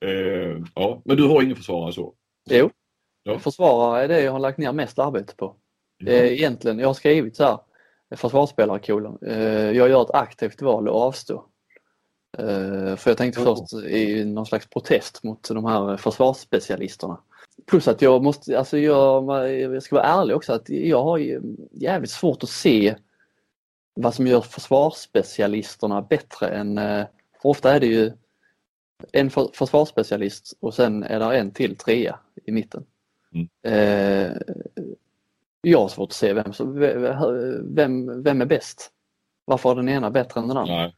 Eh, 0.00 0.62
ja, 0.74 1.02
men 1.04 1.16
du 1.16 1.22
har 1.28 1.42
ingen 1.42 1.56
försvarare 1.56 1.92
så? 1.92 2.14
Jo, 2.50 2.70
Ja. 3.22 3.38
försvarare 3.38 4.04
är 4.04 4.08
det 4.08 4.20
jag 4.20 4.32
har 4.32 4.38
lagt 4.38 4.58
ner 4.58 4.72
mest 4.72 4.98
arbete 4.98 5.34
på. 5.36 5.56
Eh, 6.06 6.32
Egentligen, 6.32 6.78
jag 6.78 6.86
har 6.88 6.94
skrivit 6.94 7.36
så 7.36 7.44
här, 7.44 7.58
försvarsspelare 8.16 8.78
kolon. 8.78 9.18
Eh, 9.26 9.70
Jag 9.70 9.88
gör 9.88 10.02
ett 10.02 10.10
aktivt 10.14 10.62
val 10.62 10.88
att 10.88 10.94
avstå. 10.94 11.46
Eh, 12.38 12.96
För 12.96 13.10
jag 13.10 13.16
tänkte 13.18 13.40
först 13.40 13.72
i 13.72 14.24
någon 14.24 14.46
slags 14.46 14.66
protest 14.66 15.22
mot 15.22 15.48
de 15.48 15.64
här 15.64 15.96
försvarsspecialisterna. 15.96 17.18
Plus 17.66 17.88
att 17.88 18.02
jag 18.02 18.22
måste, 18.22 18.58
alltså 18.58 18.78
jag, 18.78 19.24
jag 19.60 19.82
ska 19.82 19.96
vara 19.96 20.06
ärlig 20.06 20.36
också 20.36 20.52
att 20.52 20.68
jag 20.68 21.02
har 21.02 21.18
ju 21.18 21.42
jävligt 21.72 22.10
svårt 22.10 22.42
att 22.42 22.48
se 22.48 22.96
vad 23.94 24.14
som 24.14 24.26
gör 24.26 24.40
försvarsspecialisterna 24.40 26.02
bättre 26.02 26.48
än, 26.48 26.78
eh, 26.78 27.04
för 27.42 27.48
ofta 27.48 27.72
är 27.74 27.80
det 27.80 27.86
ju 27.86 28.12
en 29.12 29.30
för, 29.30 29.48
försvarsspecialist 29.54 30.56
och 30.60 30.74
sen 30.74 31.02
är 31.02 31.18
det 31.18 31.38
en 31.38 31.50
till 31.50 31.76
trea 31.76 32.18
i 32.44 32.52
mitten. 32.52 32.84
Mm. 33.34 33.48
Eh, 33.62 34.36
jag 35.62 35.78
har 35.80 35.88
svårt 35.88 36.08
att 36.10 36.14
se 36.16 36.32
vem, 36.32 36.52
som- 36.52 36.78
vem, 37.74 38.22
vem 38.22 38.40
är 38.40 38.46
bäst? 38.46 38.90
Varför 39.44 39.70
är 39.70 39.74
den 39.74 39.88
ena 39.88 40.10
bättre 40.10 40.40
än 40.40 40.48
den 40.48 40.56
andra? 40.56 40.74
Nej, 40.74 40.94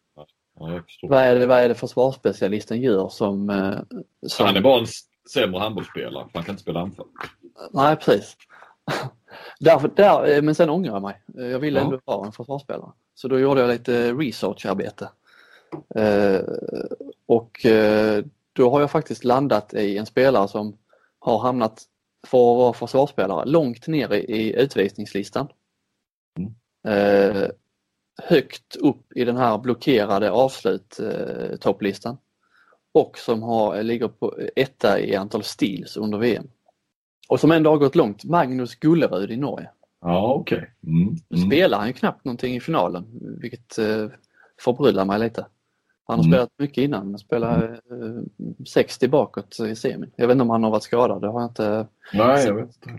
ja. 0.59 0.81
Vad 1.03 1.23
är 1.23 1.35
det, 1.35 1.47
vad 1.47 1.59
är 1.59 1.69
det 1.69 1.75
försvarsspecialisten 1.75 2.81
gör 2.81 3.09
som... 3.09 3.51
eh, 3.51 3.79
som 4.27 4.47
Han 4.47 4.57
är 4.57 4.61
bara 4.61 4.81
en 4.81 4.87
sämre 5.33 5.61
handbollsspelare. 5.61 6.27
Man 6.35 6.42
kan 6.45 6.53
inte 6.53 6.62
spela 6.62 6.81
anfall. 6.81 7.07
Nej, 7.71 7.97
precis. 7.97 8.37
Därför, 9.61 9.90
där, 9.97 10.37
eh, 10.37 10.42
men 10.42 10.55
sen 10.55 10.71
ångrar 10.71 10.92
jag 10.92 11.03
mig. 11.03 11.23
Jag 11.51 11.59
ville 11.59 11.79
Ja. 11.81 11.85
ändå 11.85 12.01
vara 12.05 12.27
en 12.27 12.33
försvarsspelare. 12.33 12.90
Så 13.14 13.29
då 13.29 13.38
gjorde 13.38 13.61
jag 13.61 13.69
lite 13.71 14.12
researcharbete. 14.12 15.09
Eh, 15.95 16.40
och 17.27 17.66
eh, 17.66 18.25
då 18.53 18.71
har 18.71 18.81
jag 18.81 18.90
faktiskt 18.90 19.25
landat 19.25 19.75
i 19.75 19.99
en 19.99 20.07
spelare 20.07 20.49
som 20.49 20.79
har 21.19 21.38
hamnat 21.38 21.83
för 22.27 22.38
att 22.38 22.59
vara 22.59 22.73
försvarsspelare 22.73 23.45
långt 23.45 23.87
ner 23.87 24.12
i, 24.12 24.19
i 24.19 24.62
utvisningslistan. 24.62 25.49
Mm. 26.38 26.55
Eh, 26.88 27.49
högt 28.22 28.76
upp 28.76 29.12
i 29.16 29.24
den 29.24 29.37
här 29.37 29.59
blockerade 29.59 30.31
avslut 30.31 31.00
eh, 31.00 31.57
topplistan. 31.57 32.18
Och 32.92 33.18
som 33.18 33.42
har, 33.42 33.83
ligger 33.83 34.09
på 34.09 34.38
etta 34.57 35.00
i 35.00 35.16
antal 35.16 35.42
steals 35.42 35.96
under 35.96 36.18
VM. 36.18 36.48
Och 37.29 37.40
som 37.40 37.50
ändå 37.50 37.70
har 37.70 37.76
gått 37.79 37.94
långt, 37.94 38.24
Magnus 38.24 38.74
Gullerud 38.74 39.31
i 39.31 39.37
Norge. 39.37 39.70
Ja, 40.00 40.35
okej. 40.35 40.70
Mm. 40.87 41.16
Nu 41.29 41.37
Mm. 41.37 41.50
spelar 41.50 41.79
han 41.79 41.87
ju 41.87 41.92
knappt 41.92 42.24
någonting 42.24 42.55
i 42.57 42.61
finalen, 42.61 43.05
vilket 43.40 43.79
eh, 43.79 44.09
förbryllar 44.61 45.05
mig 45.05 45.18
lite. 45.18 45.46
Han 46.07 46.18
har 46.18 46.24
Mm. 46.24 46.33
spelat 46.33 46.50
mycket 46.59 46.85
innan, 46.85 47.11
men 47.11 47.18
spelar 47.18 47.72
eh, 47.90 48.22
60 48.66 49.09
bakåt 49.09 49.61
i 49.61 49.76
semin. 49.76 50.11
Jag 50.16 50.26
vet 50.26 50.35
inte 50.35 50.42
om 50.42 50.50
han 50.50 50.62
har 50.64 50.70
varit 50.70 50.83
skadad, 50.83 51.20
det 51.20 51.29
har 51.29 51.40
jag 51.40 51.50
inte. 51.50 51.87
Nej, 52.12 52.46
jag 52.46 52.55
vet 52.55 52.64
inte. 52.66 52.90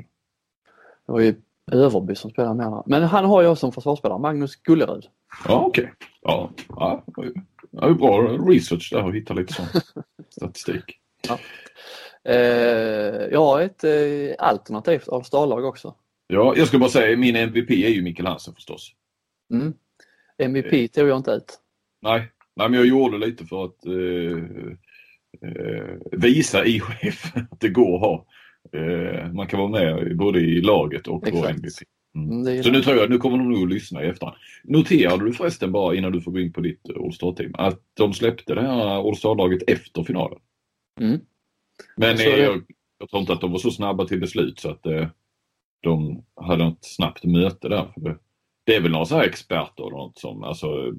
Det 1.06 1.12
var 1.12 1.20
ju 1.20 1.36
Överby 1.72 2.16
som 2.16 2.32
med 2.38 2.46
honom. 2.46 2.84
Men 2.86 3.04
han 3.04 3.26
har 3.26 3.44
jag 3.44 3.58
som 3.58 3.72
försvarsspelare, 3.72 4.20
Magnus 4.20 4.56
Gullerud. 4.56 5.06
Ja, 5.48 5.66
okej. 5.66 5.94
Ja, 6.22 6.52
ja, 6.70 7.04
det 7.72 7.86
är 7.86 7.94
bra 7.94 8.22
research 8.22 8.90
där 8.92 9.04
och 9.04 9.16
hitta 9.16 9.34
lite 9.34 9.54
sån 9.54 9.66
statistik. 10.30 11.00
Eh, 12.24 12.36
jag 13.32 13.46
har 13.46 13.62
ett 13.62 13.84
eh, 13.84 14.36
alternativt 14.40 15.10
All 15.10 15.24
Star-lag 15.24 15.66
också. 15.66 15.96
Ja, 16.28 16.54
jag 16.58 16.68
ska 16.68 16.80
bara 16.80 16.90
säga 16.90 17.18
min 17.18 17.36
MVP 17.36 17.70
är 17.70 17.90
ju 17.90 18.02
Mikkel 18.02 18.26
Hansen 18.26 18.54
förstås. 18.54 18.92
Mm. 19.54 19.74
MVP 20.38 20.94
tog 20.94 21.08
jag 21.08 21.18
inte 21.18 21.32
ut. 21.32 21.60
Nej, 22.02 22.32
nej 22.56 22.70
men 22.70 22.80
jag 22.80 22.88
gjorde 22.88 23.18
lite 23.18 23.46
för 23.46 23.66
att 23.66 23.86
eh, 23.86 24.38
eh, 25.50 25.96
visa 26.12 26.66
IHF 26.66 27.36
att 27.52 27.60
det 27.60 27.70
går 27.70 27.96
att 27.96 28.02
ha. 28.02 28.26
Eh, 28.72 29.32
man 29.34 29.48
kan 29.48 29.60
vara 29.60 29.70
med 29.70 30.18
både 30.18 30.40
i 30.40 30.62
laget 30.62 31.08
och 31.08 31.28
Exakt. 31.28 31.50
MVP. 31.50 31.74
Mm, 32.16 32.48
är 32.48 32.64
Så 32.64 32.72
nu 32.72 32.82
tror 32.82 32.98
jag, 32.98 33.10
nu 33.10 33.18
kommer 33.18 33.38
de 33.38 33.52
nog 33.52 33.64
att 33.64 33.70
lyssna 33.70 34.04
i 34.04 34.08
efterhand. 34.08 34.38
Noterade 34.64 35.26
du 35.26 35.34
förresten 35.34 35.72
bara 35.72 35.96
innan 35.96 36.12
du 36.12 36.22
får 36.22 36.32
gå 36.32 36.40
in 36.40 36.54
på 36.54 36.62
ditt 36.62 36.90
All 36.96 37.14
Star-team 37.14 37.52
att 37.54 37.80
de 37.94 38.14
släppte 38.14 38.56
det 38.56 38.62
här 38.62 39.08
All 39.08 39.16
Star-laget 39.16 39.70
efter 39.70 40.04
finalen? 40.04 40.40
Mm. 41.00 41.20
Men 41.96 42.18
Jag 42.18 42.40
eh, 42.40 42.40
jag, 42.40 42.64
jag 43.00 43.10
tror 43.10 43.20
inte 43.20 43.34
att 43.34 43.42
de 43.42 43.52
var 43.52 43.60
så 43.60 43.72
snabba 43.72 44.06
till 44.06 44.20
beslut 44.20 44.60
så 44.60 44.70
att 44.70 44.86
eh, 44.86 45.08
de 45.82 46.24
hade 46.36 46.66
ett 46.66 46.86
snabbt 46.86 47.24
möte 47.24 47.70
där. 47.70 47.94
Det, 47.96 48.18
det 48.64 48.76
är 48.76 48.82
väl 48.82 48.92
några 48.92 49.06
så 49.06 49.22
experter 49.22 49.88
eller 49.88 49.98
något 49.98 50.18
som, 50.18 50.44
alltså 50.44 50.94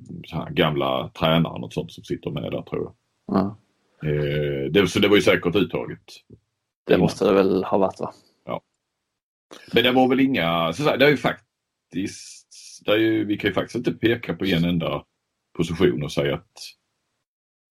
gamla 0.50 1.08
tränare 1.08 1.52
och 1.52 1.60
något 1.60 1.74
sånt 1.74 1.92
som 1.92 2.04
sitter 2.04 2.30
med 2.30 2.52
där 2.52 2.62
tror 2.62 2.82
jag. 2.82 2.94
Ja, 3.36 3.56
Eh, 4.02 4.70
det, 4.70 4.88
så 4.88 4.98
det 4.98 5.08
var 5.08 5.16
ju 5.16 5.22
säkert 5.22 5.56
uttaget. 5.56 6.04
Det 6.88 6.98
måste 6.98 7.24
det 7.24 7.32
väl 7.32 7.64
ha 7.64 7.78
varit 7.78 8.00
va? 8.00 8.12
Men 9.72 9.82
det 9.82 9.92
var 9.92 10.08
väl 10.08 10.20
inga, 10.20 10.72
så 10.72 10.96
det 10.96 11.04
är 11.04 11.10
ju 11.10 11.16
faktiskt, 11.16 12.48
det 12.84 12.92
är 12.92 12.96
ju, 12.96 13.24
vi 13.24 13.36
kan 13.36 13.50
ju 13.50 13.54
faktiskt 13.54 13.76
inte 13.76 13.92
peka 13.92 14.34
på 14.34 14.44
en 14.44 14.64
enda 14.64 15.04
position 15.56 16.02
och 16.02 16.12
säga 16.12 16.34
att, 16.34 16.52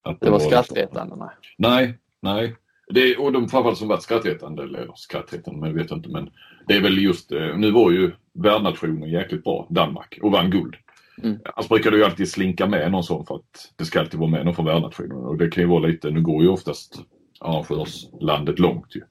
att 0.03 0.19
Det 0.19 0.30
var 0.30 0.39
skrattretande. 0.39 1.15
Nej. 1.15 1.30
Nej, 1.58 1.97
nej. 2.21 2.56
Det, 2.93 3.17
och 3.17 3.32
de 3.32 3.49
framförallt 3.49 3.77
som 3.77 3.88
varit 3.88 4.01
skrattretande, 4.01 4.63
eller 4.63 4.91
skrattretande, 4.95 5.60
men 5.60 5.69
jag 5.69 5.77
vet 5.77 5.91
inte. 5.91 6.10
Men 6.10 6.30
det 6.67 6.73
är 6.73 6.82
väl 6.82 6.97
just, 6.97 7.32
eh, 7.32 7.58
nu 7.58 7.71
var 7.71 7.91
ju 7.91 8.12
värdnationen 8.34 9.10
jäkligt 9.10 9.43
bra, 9.43 9.67
Danmark, 9.69 10.19
och 10.21 10.32
vann 10.32 10.49
guld. 10.49 10.75
Mm. 11.23 11.39
Alltså 11.56 11.73
brukar 11.73 11.91
du 11.91 11.97
ju 11.97 12.03
alltid 12.03 12.32
slinka 12.32 12.67
med 12.67 12.91
någon 12.91 13.03
sån 13.03 13.25
för 13.25 13.36
att 13.36 13.73
det 13.75 13.86
ska 13.86 13.99
alltid 13.99 14.19
vara 14.19 14.30
med 14.30 14.45
någon 14.45 14.56
från 14.56 14.65
värdnationen. 14.65 15.17
Och 15.17 15.38
det 15.38 15.49
kan 15.49 15.63
ju 15.63 15.69
vara 15.69 15.88
lite, 15.88 16.12
nu 16.12 16.21
går 16.21 16.43
ju 16.43 16.49
oftast 16.49 17.01
arrangörslandet 17.39 18.60
långt 18.60 18.95
ju. 18.95 19.02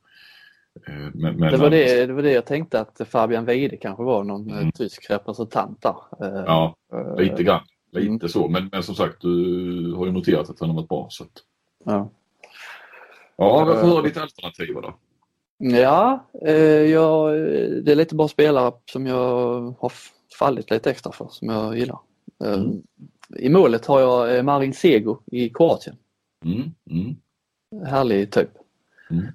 Eh, 0.88 0.94
Men, 1.14 1.36
men 1.36 1.50
Det 1.52 1.56
var 1.56 1.70
det, 1.70 2.06
det 2.06 2.12
var 2.12 2.22
det 2.22 2.32
jag 2.32 2.46
tänkte 2.46 2.80
att 2.80 3.00
Fabian 3.08 3.44
Weide 3.44 3.76
kanske 3.76 4.02
var 4.02 4.24
någon 4.24 4.50
eh, 4.50 4.58
Mm. 4.58 4.72
tysk 4.72 5.10
representant 5.10 5.82
där. 5.82 5.96
Eh, 6.20 6.44
Ja, 6.46 6.76
lite 7.18 7.42
grann. 7.42 7.60
Lite 7.92 8.08
Mm. 8.08 8.28
så. 8.28 8.48
Men, 8.48 8.68
men 8.72 8.82
som 8.82 8.94
sagt, 8.94 9.20
du 9.20 9.94
har 9.96 10.06
ju 10.06 10.12
noterat 10.12 10.50
att 10.50 10.60
han 10.60 10.68
har 10.68 10.76
varit 10.76 10.88
bra. 10.88 11.06
Så 11.10 11.24
att... 11.24 11.30
Ja, 11.84 12.10
Ja, 13.38 13.64
vad 13.64 13.80
får 13.80 13.86
höra 13.86 14.02
ditt 14.02 14.16
alternativ 14.16 14.74
då? 14.74 14.94
ja 15.58 16.26
jag, 16.90 17.32
det 17.84 17.92
är 17.92 17.94
lite 17.94 18.14
bra 18.14 18.28
spelare 18.28 18.72
som 18.92 19.06
jag 19.06 19.60
har 19.80 19.92
fallit 20.38 20.70
lite 20.70 20.90
extra 20.90 21.12
för, 21.12 21.28
som 21.30 21.48
jag 21.48 21.78
gillar. 21.78 21.98
Mm. 22.44 22.82
I 23.38 23.48
målet 23.48 23.86
har 23.86 24.00
jag 24.00 24.44
Marin 24.44 24.72
Sego 24.74 25.18
i 25.26 25.48
Kroatien. 25.48 25.96
Mm, 26.44 26.62
mm, 26.90 27.16
Härlig 27.86 28.32
typ. 28.32 28.50
Mm. 29.10 29.26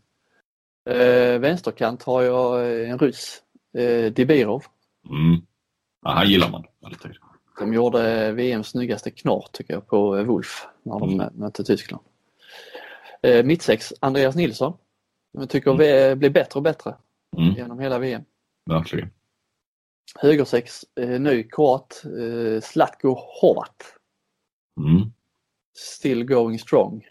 Eh, 0.90 1.40
vänsterkant 1.40 2.04
har 2.04 2.22
jag 2.22 2.60
eh, 2.82 2.92
en 2.92 3.00
ryss, 3.00 3.44
eh, 3.78 4.14
Dibirov. 4.14 4.64
mm. 5.10 5.42
Ja, 6.04 6.12
han 6.12 6.30
gillar 6.30 6.50
man 6.50 6.64
alltid. 6.86 7.12
De 7.60 7.74
gjorde 7.74 8.32
VMs 8.32 8.68
snyggaste 8.68 9.12
knar 9.12 9.46
tycker 9.52 9.74
jag 9.74 9.88
på 9.88 10.18
eh, 10.18 10.24
Wolf 10.24 10.68
när 10.84 11.00
de 11.00 11.14
Mm. 11.14 11.34
mötte 11.34 11.64
Tyskland. 11.64 12.04
Eh, 13.22 13.46
mittsex, 13.46 13.94
Andreas 14.00 14.36
Nilsson. 14.36 14.78
Jag 15.32 15.50
tycker 15.50 15.72
Mm. 15.72 16.20
blir 16.20 16.30
bättre 16.30 16.58
och 16.58 16.64
bättre 16.64 16.96
Mm, 17.38 17.54
genom 17.56 17.80
hela 17.80 18.00
VM. 18.00 18.24
verkligen. 18.66 19.10
Högersex, 20.20 20.86
eh, 20.96 21.20
ny 21.20 21.44
kroat, 21.44 22.04
eh, 22.06 22.62
Zlatko 22.62 23.14
Horvat. 23.42 23.84
Mm. 24.80 25.12
Still 25.78 26.24
going 26.26 26.60
strong. 26.60 27.08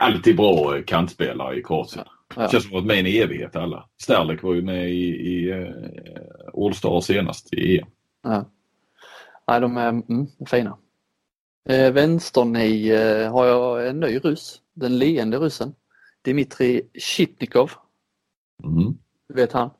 Alltid 0.00 0.36
bra 0.36 0.76
eh, 0.76 0.84
kantspelare 0.84 1.56
i 1.58 1.62
Kroatien. 1.62 2.04
Ja. 2.36 2.48
Känns 2.48 2.68
som 2.68 2.78
att 2.78 2.84
med 2.84 2.98
en 2.98 3.06
evighet 3.06 3.56
alla. 3.56 3.88
Sterlek 4.02 4.42
var 4.42 4.54
ju 4.54 4.62
med 4.62 4.90
i, 4.90 5.04
i 5.04 5.52
uh, 5.52 5.74
All-Star 6.54 7.00
senast 7.00 7.54
i 7.54 7.78
EM. 7.78 7.86
Ja. 8.22 8.44
Nej, 9.48 9.60
de 9.60 9.76
är 9.76 9.88
mm, 9.88 10.26
fina. 10.46 10.78
Eh, 11.68 11.92
vänsterny 11.92 12.90
eh, 12.92 13.32
har 13.32 13.46
jag 13.46 13.88
en 13.88 14.00
ny 14.00 14.18
ryss, 14.18 14.60
den 14.72 14.98
leende 14.98 15.38
ryssen. 15.38 15.74
Dimitri 16.22 16.82
Shitnikov, 16.94 17.70
Mm. 18.64 18.98
du 19.28 19.34
vet 19.34 19.52
han, 19.52 19.70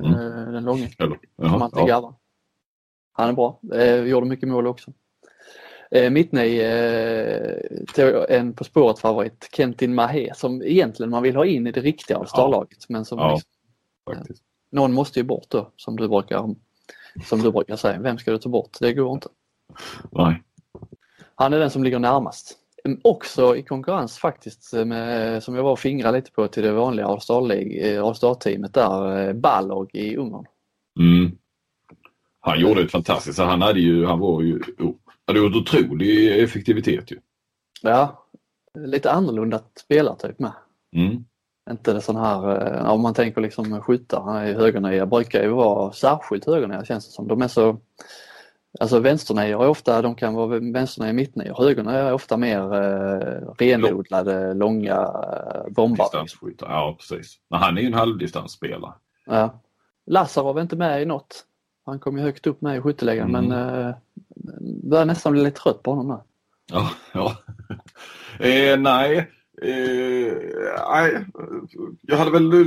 Mm. 0.00 0.12
eh, 0.14 0.52
den 0.52 0.64
långe. 0.64 0.90
Eller, 0.98 1.18
jaha, 1.36 1.70
ja. 1.72 2.18
Han 3.12 3.28
är 3.28 3.32
bra, 3.32 3.60
eh, 3.74 4.00
gjorde 4.04 4.26
mycket 4.26 4.48
mål 4.48 4.66
också. 4.66 4.92
Eh, 5.90 6.10
Mittny 6.10 6.60
eh, 6.60 7.54
en 8.28 8.52
På 8.52 8.64
spåret 8.64 8.98
favorit, 8.98 9.48
Kentin 9.52 9.94
Mahé, 9.94 10.32
som 10.34 10.62
egentligen 10.62 11.10
man 11.10 11.22
vill 11.22 11.36
ha 11.36 11.44
in 11.46 11.66
i 11.66 11.72
det 11.72 11.80
riktiga 11.80 12.16
All-Star-laget. 12.16 12.84
Men 12.88 13.04
som 13.04 13.18
Ja. 13.18 13.34
liksom, 13.34 13.50
faktiskt. 14.14 14.42
någon 14.70 14.92
måste 14.92 15.18
ju 15.18 15.24
bort 15.24 15.46
då, 15.48 15.72
som 15.76 15.96
du 15.96 16.08
brukar, 16.08 16.54
som 17.24 17.42
du 17.42 17.52
brukar 17.52 17.76
säga. 17.76 18.00
Vem 18.00 18.18
ska 18.18 18.30
du 18.32 18.38
ta 18.38 18.48
bort? 18.48 18.76
Det 18.80 18.92
går 18.92 19.12
inte. 19.12 19.28
Nej. 20.10 20.42
Han 21.34 21.52
är 21.52 21.58
den 21.58 21.70
som 21.70 21.84
ligger 21.84 21.98
närmast. 21.98 22.56
Också 23.02 23.56
i 23.56 23.62
konkurrens 23.62 24.18
faktiskt 24.18 24.72
med, 24.72 25.42
som 25.42 25.54
jag 25.54 25.62
var 25.62 25.72
och 25.72 25.78
fingrade 25.78 26.18
lite 26.18 26.30
på 26.30 26.48
till 26.48 26.62
det 26.62 26.72
vanliga 26.72 27.06
All-Star-lig- 27.06 27.94
eh, 27.96 28.04
All-Star-teamet 28.04 28.74
där, 28.74 29.28
eh, 29.28 29.32
Balog 29.32 29.90
i 29.94 30.16
Ungern. 30.16 30.44
Mm. 31.00 31.38
Han 32.40 32.60
gjorde 32.60 32.82
ett 32.82 32.90
fantastiskt, 32.90 33.36
så 33.36 33.44
han 33.44 33.62
hade 33.62 33.80
ju, 33.80 34.06
han 34.06 34.18
var 34.18 34.42
ju, 34.42 34.60
oh, 34.78 34.94
hade 35.26 35.38
gjort 35.38 35.56
otrolig 35.56 36.42
effektivitet 36.42 37.10
ju. 37.12 37.18
Ja, 37.82 38.26
lite 38.74 39.10
annorlunda 39.12 39.60
spelartyp 39.80 40.38
med. 40.38 40.52
Mm. 40.96 41.24
Inte 41.70 41.92
det 41.92 42.00
sån 42.00 42.16
här, 42.16 42.66
eh, 42.74 42.90
om 42.90 43.00
man 43.00 43.14
tänker 43.14 43.40
liksom 43.40 43.80
skyttar, 43.82 44.40
är 44.40 44.54
högernia, 44.54 45.06
brukar 45.06 45.42
ju 45.42 45.48
vara 45.48 45.92
särskilt 45.92 46.46
högernia 46.46 46.84
känns 46.84 47.06
det 47.06 47.12
som. 47.12 47.28
De 47.28 47.42
är 47.42 47.48
så, 47.48 47.76
alltså 48.80 49.00
vänsternior 49.00 49.64
är 49.64 49.68
ofta, 49.68 50.02
de 50.02 50.14
kan 50.14 50.34
vara 50.34 50.58
vänsternia, 50.58 51.12
mittnior. 51.12 51.54
Högernior 51.58 51.94
är 51.94 52.12
ofta 52.12 52.36
mer 52.36 52.74
eh, 52.74 53.54
renodlade, 53.58 54.54
långa 54.54 54.94
eh, 54.94 55.72
bombare. 55.72 56.06
Distansskyttar, 56.06 56.70
ja 56.70 56.96
precis. 56.98 57.38
Men 57.50 57.60
han 57.60 57.78
är 57.78 57.82
ju 57.82 57.86
en 57.86 57.94
halvdistansspelare. 57.94 58.92
Ja. 59.26 59.60
Lazarov 60.06 60.58
är 60.58 60.62
inte 60.62 60.76
med 60.76 61.02
i 61.02 61.04
något. 61.04 61.44
Han 61.86 61.98
kom 61.98 62.16
ju 62.18 62.22
högt 62.22 62.46
upp 62.46 62.60
med 62.60 62.76
i 62.76 62.80
skytteligan 62.80 63.34
Mm. 63.34 63.48
men 63.48 63.58
eh, 63.86 63.94
börjar 64.90 65.04
nästan 65.04 65.32
bli 65.32 65.42
lite 65.42 65.60
trött 65.60 65.82
på 65.82 65.90
honom 65.90 66.08
nu. 66.08 66.18
Ja, 66.72 66.90
ja. 67.12 67.36
Eh, 68.38 68.78
nej. 68.78 69.30
Eh, 69.62 70.32
nej. 70.88 71.26
Jag 72.02 72.16
hade 72.16 72.30
väl 72.30 72.52
eh, 72.52 72.66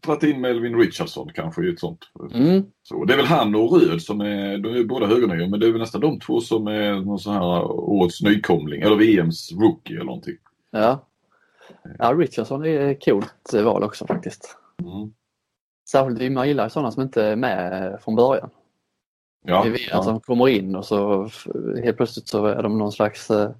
tagit 0.00 0.22
in 0.22 0.40
Melvin 0.40 0.78
Richardson 0.78 1.28
kanske 1.34 1.66
i 1.66 1.72
ett 1.72 1.80
sånt. 1.80 2.00
Mm. 2.34 2.64
Så, 2.82 3.04
det 3.04 3.12
är 3.12 3.16
väl 3.16 3.26
han 3.26 3.54
och 3.54 3.80
Röd 3.80 4.02
som 4.02 4.20
är, 4.20 4.58
de 4.58 4.68
är 4.68 4.84
båda 4.84 5.06
högernior 5.06 5.48
men 5.48 5.60
det 5.60 5.66
är 5.66 5.70
väl 5.70 5.80
nästan 5.80 6.00
de 6.00 6.20
två 6.20 6.40
som 6.40 6.66
är 6.66 6.94
någon 6.94 7.18
sån 7.18 7.34
här 7.34 7.64
årets 7.70 8.22
nykomling 8.22 8.82
eller 8.82 8.96
VMs 8.96 9.52
rookie 9.52 9.96
eller 9.96 10.04
någonting. 10.04 10.36
Ja. 10.70 11.06
ja, 11.98 12.12
Richardson 12.12 12.64
är 12.64 12.80
ett 12.80 13.04
coolt 13.04 13.52
val 13.64 13.84
också 13.84 14.06
faktiskt. 14.06 14.56
Mm. 14.82 15.12
Särskilt 15.90 16.32
man 16.32 16.48
gillar 16.48 16.68
sådana 16.68 16.90
som 16.90 17.02
inte 17.02 17.24
är 17.24 17.36
med 17.36 17.98
från 18.02 18.16
början. 18.16 18.50
Ja, 19.44 19.62
vet 19.62 19.80
ja. 19.90 19.98
att 19.98 20.06
de 20.06 20.20
kommer 20.20 20.48
in 20.48 20.76
och 20.76 20.84
så 20.84 21.28
helt 21.84 21.96
plötsligt 21.96 22.28
så 22.28 22.46
är 22.46 22.62
de 22.62 22.78
någon 22.78 22.92
slags 22.92 23.30
eh, 23.30 23.50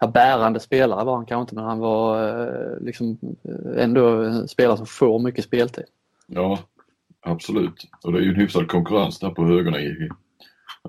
ja, 0.00 0.06
bärande 0.06 0.60
spelare 0.60 1.04
var 1.04 1.16
han 1.16 1.26
kanske 1.26 1.42
inte 1.42 1.54
men 1.54 1.64
han 1.64 1.78
var 1.78 2.28
eh, 2.28 2.80
liksom 2.80 3.18
eh, 3.44 3.84
ändå 3.84 4.22
en 4.22 4.48
spelare 4.48 4.76
som 4.76 4.86
får 4.86 5.18
mycket 5.18 5.44
speltid. 5.44 5.84
ja, 6.26 6.58
absolut. 7.20 7.88
Och 8.02 8.12
det 8.12 8.18
är 8.18 8.22
ju 8.22 8.30
en 8.30 8.40
hyfsad 8.40 8.68
konkurrens 8.68 9.18
där 9.18 9.30
på 9.30 9.46
högerna 9.46 9.80
i, 9.80 10.08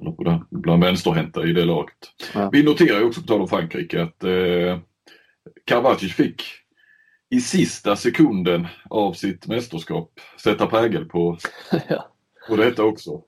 eller 0.01 0.11
på 0.11 0.23
den, 0.23 0.45
bland 0.49 0.83
vänsterhänta 0.83 1.45
i 1.45 1.53
det 1.53 1.65
laget. 1.65 1.97
Ja. 2.33 2.49
Vi 2.49 2.63
noterar 2.63 2.99
ju 2.99 3.05
också 3.05 3.21
på 3.21 3.27
tal 3.27 3.41
om 3.41 3.47
Frankrike 3.47 4.03
att 4.03 4.23
eh, 4.23 4.79
Karabatic 5.65 6.13
fick 6.13 6.43
i 7.29 7.41
sista 7.41 7.95
sekunden 7.95 8.67
av 8.89 9.13
sitt 9.13 9.47
mästerskap 9.47 10.19
sätta 10.43 10.67
prägel 10.67 11.05
på, 11.05 11.37
ja. 11.89 12.11
på 12.47 12.55
detta 12.55 12.83
också. 12.83 13.21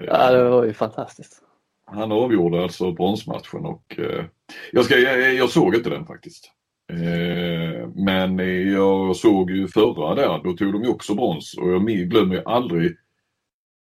Ja, 0.00 0.30
det 0.32 0.44
var 0.48 0.64
ju 0.64 0.72
fantastiskt. 0.72 1.42
Han 1.86 2.12
avgjorde 2.12 2.62
alltså 2.62 2.92
bronsmatchen 2.92 3.66
och 3.66 3.98
eh, 3.98 4.24
jag, 4.72 4.84
ska, 4.84 4.98
jag, 4.98 5.34
jag 5.34 5.50
såg 5.50 5.74
inte 5.74 5.90
den 5.90 6.06
faktiskt. 6.06 6.52
Eh, 6.92 7.88
men 7.94 8.38
jag 8.72 9.16
såg 9.16 9.50
ju 9.50 9.68
förra 9.68 10.14
där, 10.14 10.40
då 10.44 10.52
tog 10.52 10.72
de 10.72 10.82
ju 10.82 10.88
också 10.88 11.14
brons 11.14 11.54
och 11.58 11.70
jag 11.70 11.86
glömmer 11.86 12.34
ju 12.34 12.42
aldrig 12.44 12.96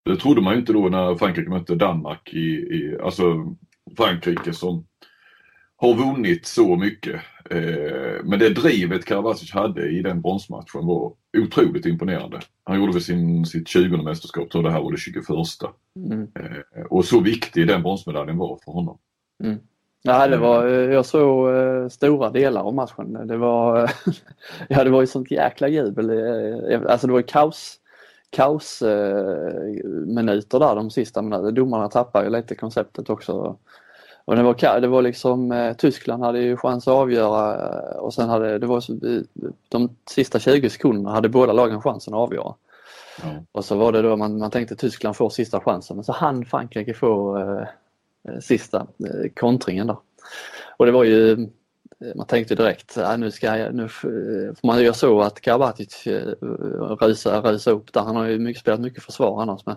det 0.07 0.17
trodde 0.17 0.41
man 0.41 0.53
ju 0.53 0.59
inte 0.59 0.73
då 0.73 0.89
när 0.89 1.15
Frankrike 1.15 1.49
mötte 1.49 1.75
Danmark 1.75 2.33
i, 2.33 2.47
i 2.47 2.97
alltså 3.03 3.55
Frankrike 3.97 4.53
som 4.53 4.85
har 5.77 5.93
vunnit 5.93 6.45
så 6.45 6.75
mycket. 6.75 7.21
Eh, 7.49 8.23
men 8.23 8.39
det 8.39 8.49
drivet 8.49 9.05
Karabatic 9.05 9.51
hade 9.51 9.89
i 9.89 10.01
den 10.01 10.21
bronsmatchen 10.21 10.85
var 10.85 11.13
otroligt 11.37 11.85
imponerande. 11.85 12.39
Han 12.63 12.79
gjorde 12.79 12.93
väl 12.93 13.01
sin, 13.01 13.45
sitt 13.45 13.67
20 13.67 13.97
mästerskap, 13.97 14.51
så 14.51 14.61
det 14.61 14.71
här 14.71 14.81
var 14.81 14.91
det 14.91 14.97
21. 14.97 15.25
Mm. 15.95 16.21
Eh, 16.21 16.83
och 16.89 17.05
så 17.05 17.19
viktig 17.19 17.67
den 17.67 17.83
bronsmedaljen 17.83 18.37
var 18.37 18.59
för 18.65 18.71
honom. 18.71 18.97
Ja, 20.03 20.27
det 20.27 20.37
var, 20.37 20.67
eh, 20.67 20.93
jag 20.93 21.05
såg 21.05 21.51
stora 21.91 22.29
delar 22.29 22.61
av 22.61 22.73
matchen. 22.73 23.27
Det 23.27 23.37
var, 23.37 23.91
ja, 24.69 24.83
det 24.83 24.89
var 24.89 25.01
ju 25.01 25.07
sånt 25.07 25.31
jäkla 25.31 25.67
jubel. 25.67 26.09
Alltså 26.87 27.07
det 27.07 27.13
var 27.13 27.19
ju 27.19 27.25
kaos, 27.25 27.79
kaos 28.29 28.81
eh, 28.81 28.87
där 30.49 30.75
de 30.75 30.89
sista 30.89 31.21
minuterna. 31.21 31.51
Domarna 31.51 31.87
tappade 31.87 32.25
ju 32.25 32.31
lite 32.31 32.55
konceptet 32.55 33.09
också. 33.09 33.57
Och 34.27 34.35
det 34.35 34.43
var, 34.43 34.79
det 34.81 34.87
var 34.87 35.01
liksom, 35.01 35.51
eh, 35.51 35.73
Tyskland 35.73 36.23
hade 36.23 36.39
ju 36.39 36.57
chans 36.57 36.87
att 36.87 36.93
avgöra 36.93 37.55
eh, 37.55 37.97
och 37.97 38.13
sen 38.13 38.29
hade, 38.29 38.59
det 38.59 38.67
var 38.67 38.81
så, 38.81 38.99
de 39.69 39.95
sista 40.09 40.39
20 40.39 40.69
sekunderna 40.69 41.11
hade 41.11 41.29
båda 41.29 41.53
lagen 41.53 41.81
chansen 41.81 42.13
att 42.13 42.19
avgöra. 42.19 42.53
Ja. 43.23 43.29
Och 43.51 43.65
så 43.65 43.75
var 43.75 43.91
det 43.91 44.01
då 44.01 44.17
man, 44.17 44.37
man 44.37 44.51
tänkte 44.51 44.75
Tyskland 44.75 45.15
får 45.15 45.29
sista 45.29 45.59
chansen 45.59 45.97
men 45.97 46.03
så 46.03 46.11
han 46.11 46.45
Frankrike 46.45 46.93
få 46.93 47.37
eh, 47.37 47.67
eh, 48.29 48.39
sista 48.39 48.77
eh, 48.79 49.31
kontringen 49.35 49.87
där. 49.87 49.97
Och 50.77 50.85
det 50.85 50.91
var 50.91 51.03
ju, 51.03 51.47
man 52.15 52.25
tänkte 52.27 52.55
direkt, 52.55 52.97
äh, 52.97 53.17
nu 53.17 53.31
ska 53.31 53.57
jag, 53.57 53.75
nu, 53.75 53.85
f- 53.85 54.01
för 54.01 54.67
man 54.67 54.83
gör 54.83 54.93
så 54.93 55.21
att 55.21 55.41
Karabatic 55.41 56.07
eh, 56.07 56.33
rusar, 56.99 57.41
rusar 57.41 57.71
upp 57.71 57.93
där. 57.93 58.01
Han 58.01 58.15
har 58.15 58.25
ju 58.25 58.39
mycket, 58.39 58.61
spelat 58.61 58.79
mycket 58.79 59.03
försvar 59.03 59.41
annars 59.41 59.65
men 59.65 59.75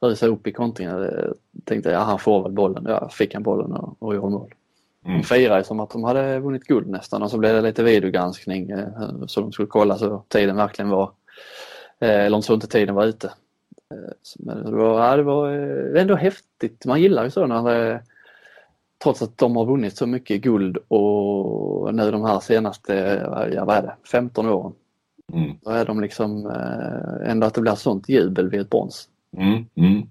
rusar 0.00 0.28
upp 0.28 0.46
i 0.46 0.52
kontringen. 0.52 1.02
Eh, 1.04 1.30
Tänkte 1.64 1.90
ja 1.90 1.98
han 1.98 2.18
får 2.18 2.42
väl 2.42 2.52
bollen. 2.52 2.84
Ja, 2.88 3.08
fick 3.08 3.34
han 3.34 3.42
bollen 3.42 3.72
och, 3.72 3.96
och 3.98 4.14
gjorde 4.14 4.30
mål. 4.30 4.54
Mm. 5.04 5.18
De 5.18 5.24
firade 5.24 5.64
som 5.64 5.80
att 5.80 5.90
de 5.90 6.04
hade 6.04 6.38
vunnit 6.38 6.64
guld 6.64 6.88
nästan 6.88 7.22
och 7.22 7.30
så 7.30 7.38
blev 7.38 7.54
det 7.54 7.60
lite 7.60 7.82
videogranskning 7.82 8.70
eh, 8.70 8.88
så 9.26 9.40
de 9.40 9.52
skulle 9.52 9.68
kolla 9.68 9.98
så 9.98 10.24
tiden 10.28 10.56
verkligen 10.56 10.88
var, 10.88 11.10
eller 11.98 12.36
om 12.36 12.42
så 12.42 12.54
inte 12.54 12.66
tiden 12.66 12.94
var 12.94 13.04
ute. 13.06 13.32
Men 14.38 14.64
det 14.64 14.70
var, 14.70 15.04
ja, 15.04 15.16
det 15.16 15.22
var 15.22 15.48
ändå 15.96 16.14
häftigt. 16.14 16.84
Man 16.86 17.00
gillar 17.00 17.24
ju 17.24 17.30
så 17.30 17.46
när 17.46 17.62
det, 17.62 18.02
trots 19.06 19.22
att 19.22 19.38
de 19.38 19.56
har 19.56 19.66
vunnit 19.66 19.96
så 19.96 20.06
mycket 20.06 20.42
guld 20.42 20.76
och 20.88 21.94
nu 21.94 22.10
de 22.10 22.24
här 22.24 22.40
senaste, 22.40 22.94
ja 23.54 23.64
vad 23.64 23.76
är 23.76 23.82
det, 23.82 23.96
15 24.12 24.46
åren. 24.46 24.72
Mm. 25.32 25.56
Då 25.62 25.70
är 25.70 25.84
de 25.84 26.00
liksom 26.00 26.46
eh, 26.46 27.30
ändå 27.30 27.46
att 27.46 27.54
det 27.54 27.60
blir 27.60 27.74
sånt 27.74 28.08
jubel 28.08 28.50
vid 28.50 28.60
ett 28.60 28.70
brons. 28.70 29.08
Mm. 29.36 29.64
Mm. 29.74 30.02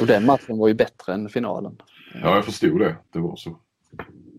Och 0.00 0.06
den 0.06 0.26
matchen 0.26 0.58
var 0.58 0.68
ju 0.68 0.74
bättre 0.74 1.14
än 1.14 1.28
finalen. 1.28 1.76
Ja, 2.22 2.34
jag 2.34 2.44
förstod 2.44 2.80
det. 2.80 2.96
Det 3.12 3.18
var 3.18 3.36
så. 3.36 3.50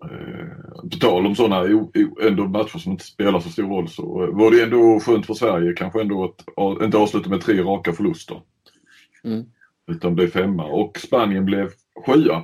Eh, 0.03 0.81
på 0.91 0.97
tal 0.99 1.25
om 1.25 1.35
sådana 1.35 1.83
ändå 2.21 2.47
matcher 2.47 2.77
som 2.77 2.91
inte 2.91 3.03
spelar 3.05 3.39
så 3.39 3.49
stor 3.49 3.67
roll 3.67 3.89
så 3.89 4.23
eh, 4.23 4.29
var 4.29 4.51
det 4.51 4.63
ändå 4.63 4.99
skönt 4.99 5.25
för 5.25 5.33
Sverige 5.33 5.73
kanske 5.73 6.01
ändå 6.01 6.23
att 6.23 6.83
inte 6.83 6.97
avsluta 6.97 7.29
med 7.29 7.41
tre 7.41 7.61
raka 7.61 7.93
förluster. 7.93 8.41
Mm. 9.23 9.45
Utan 9.87 10.15
blev 10.15 10.27
femma 10.27 10.65
och 10.65 10.97
Spanien 10.99 11.45
blev 11.45 11.69
sjua. 12.05 12.43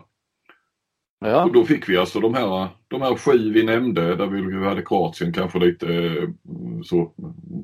Ja, 1.29 1.43
Och 1.45 1.53
då 1.53 1.65
fick 1.65 1.89
vi 1.89 1.97
alltså 1.97 2.19
de 2.19 2.33
här, 2.33 2.67
de 2.87 3.01
här 3.01 3.15
sju 3.15 3.51
vi 3.53 3.63
nämnde 3.63 4.15
där 4.15 4.27
vi 4.27 4.65
hade 4.65 4.81
Kroatien 4.81 5.33
kanske 5.33 5.59
lite 5.59 5.87
eh, 5.87 6.29
så 6.83 7.11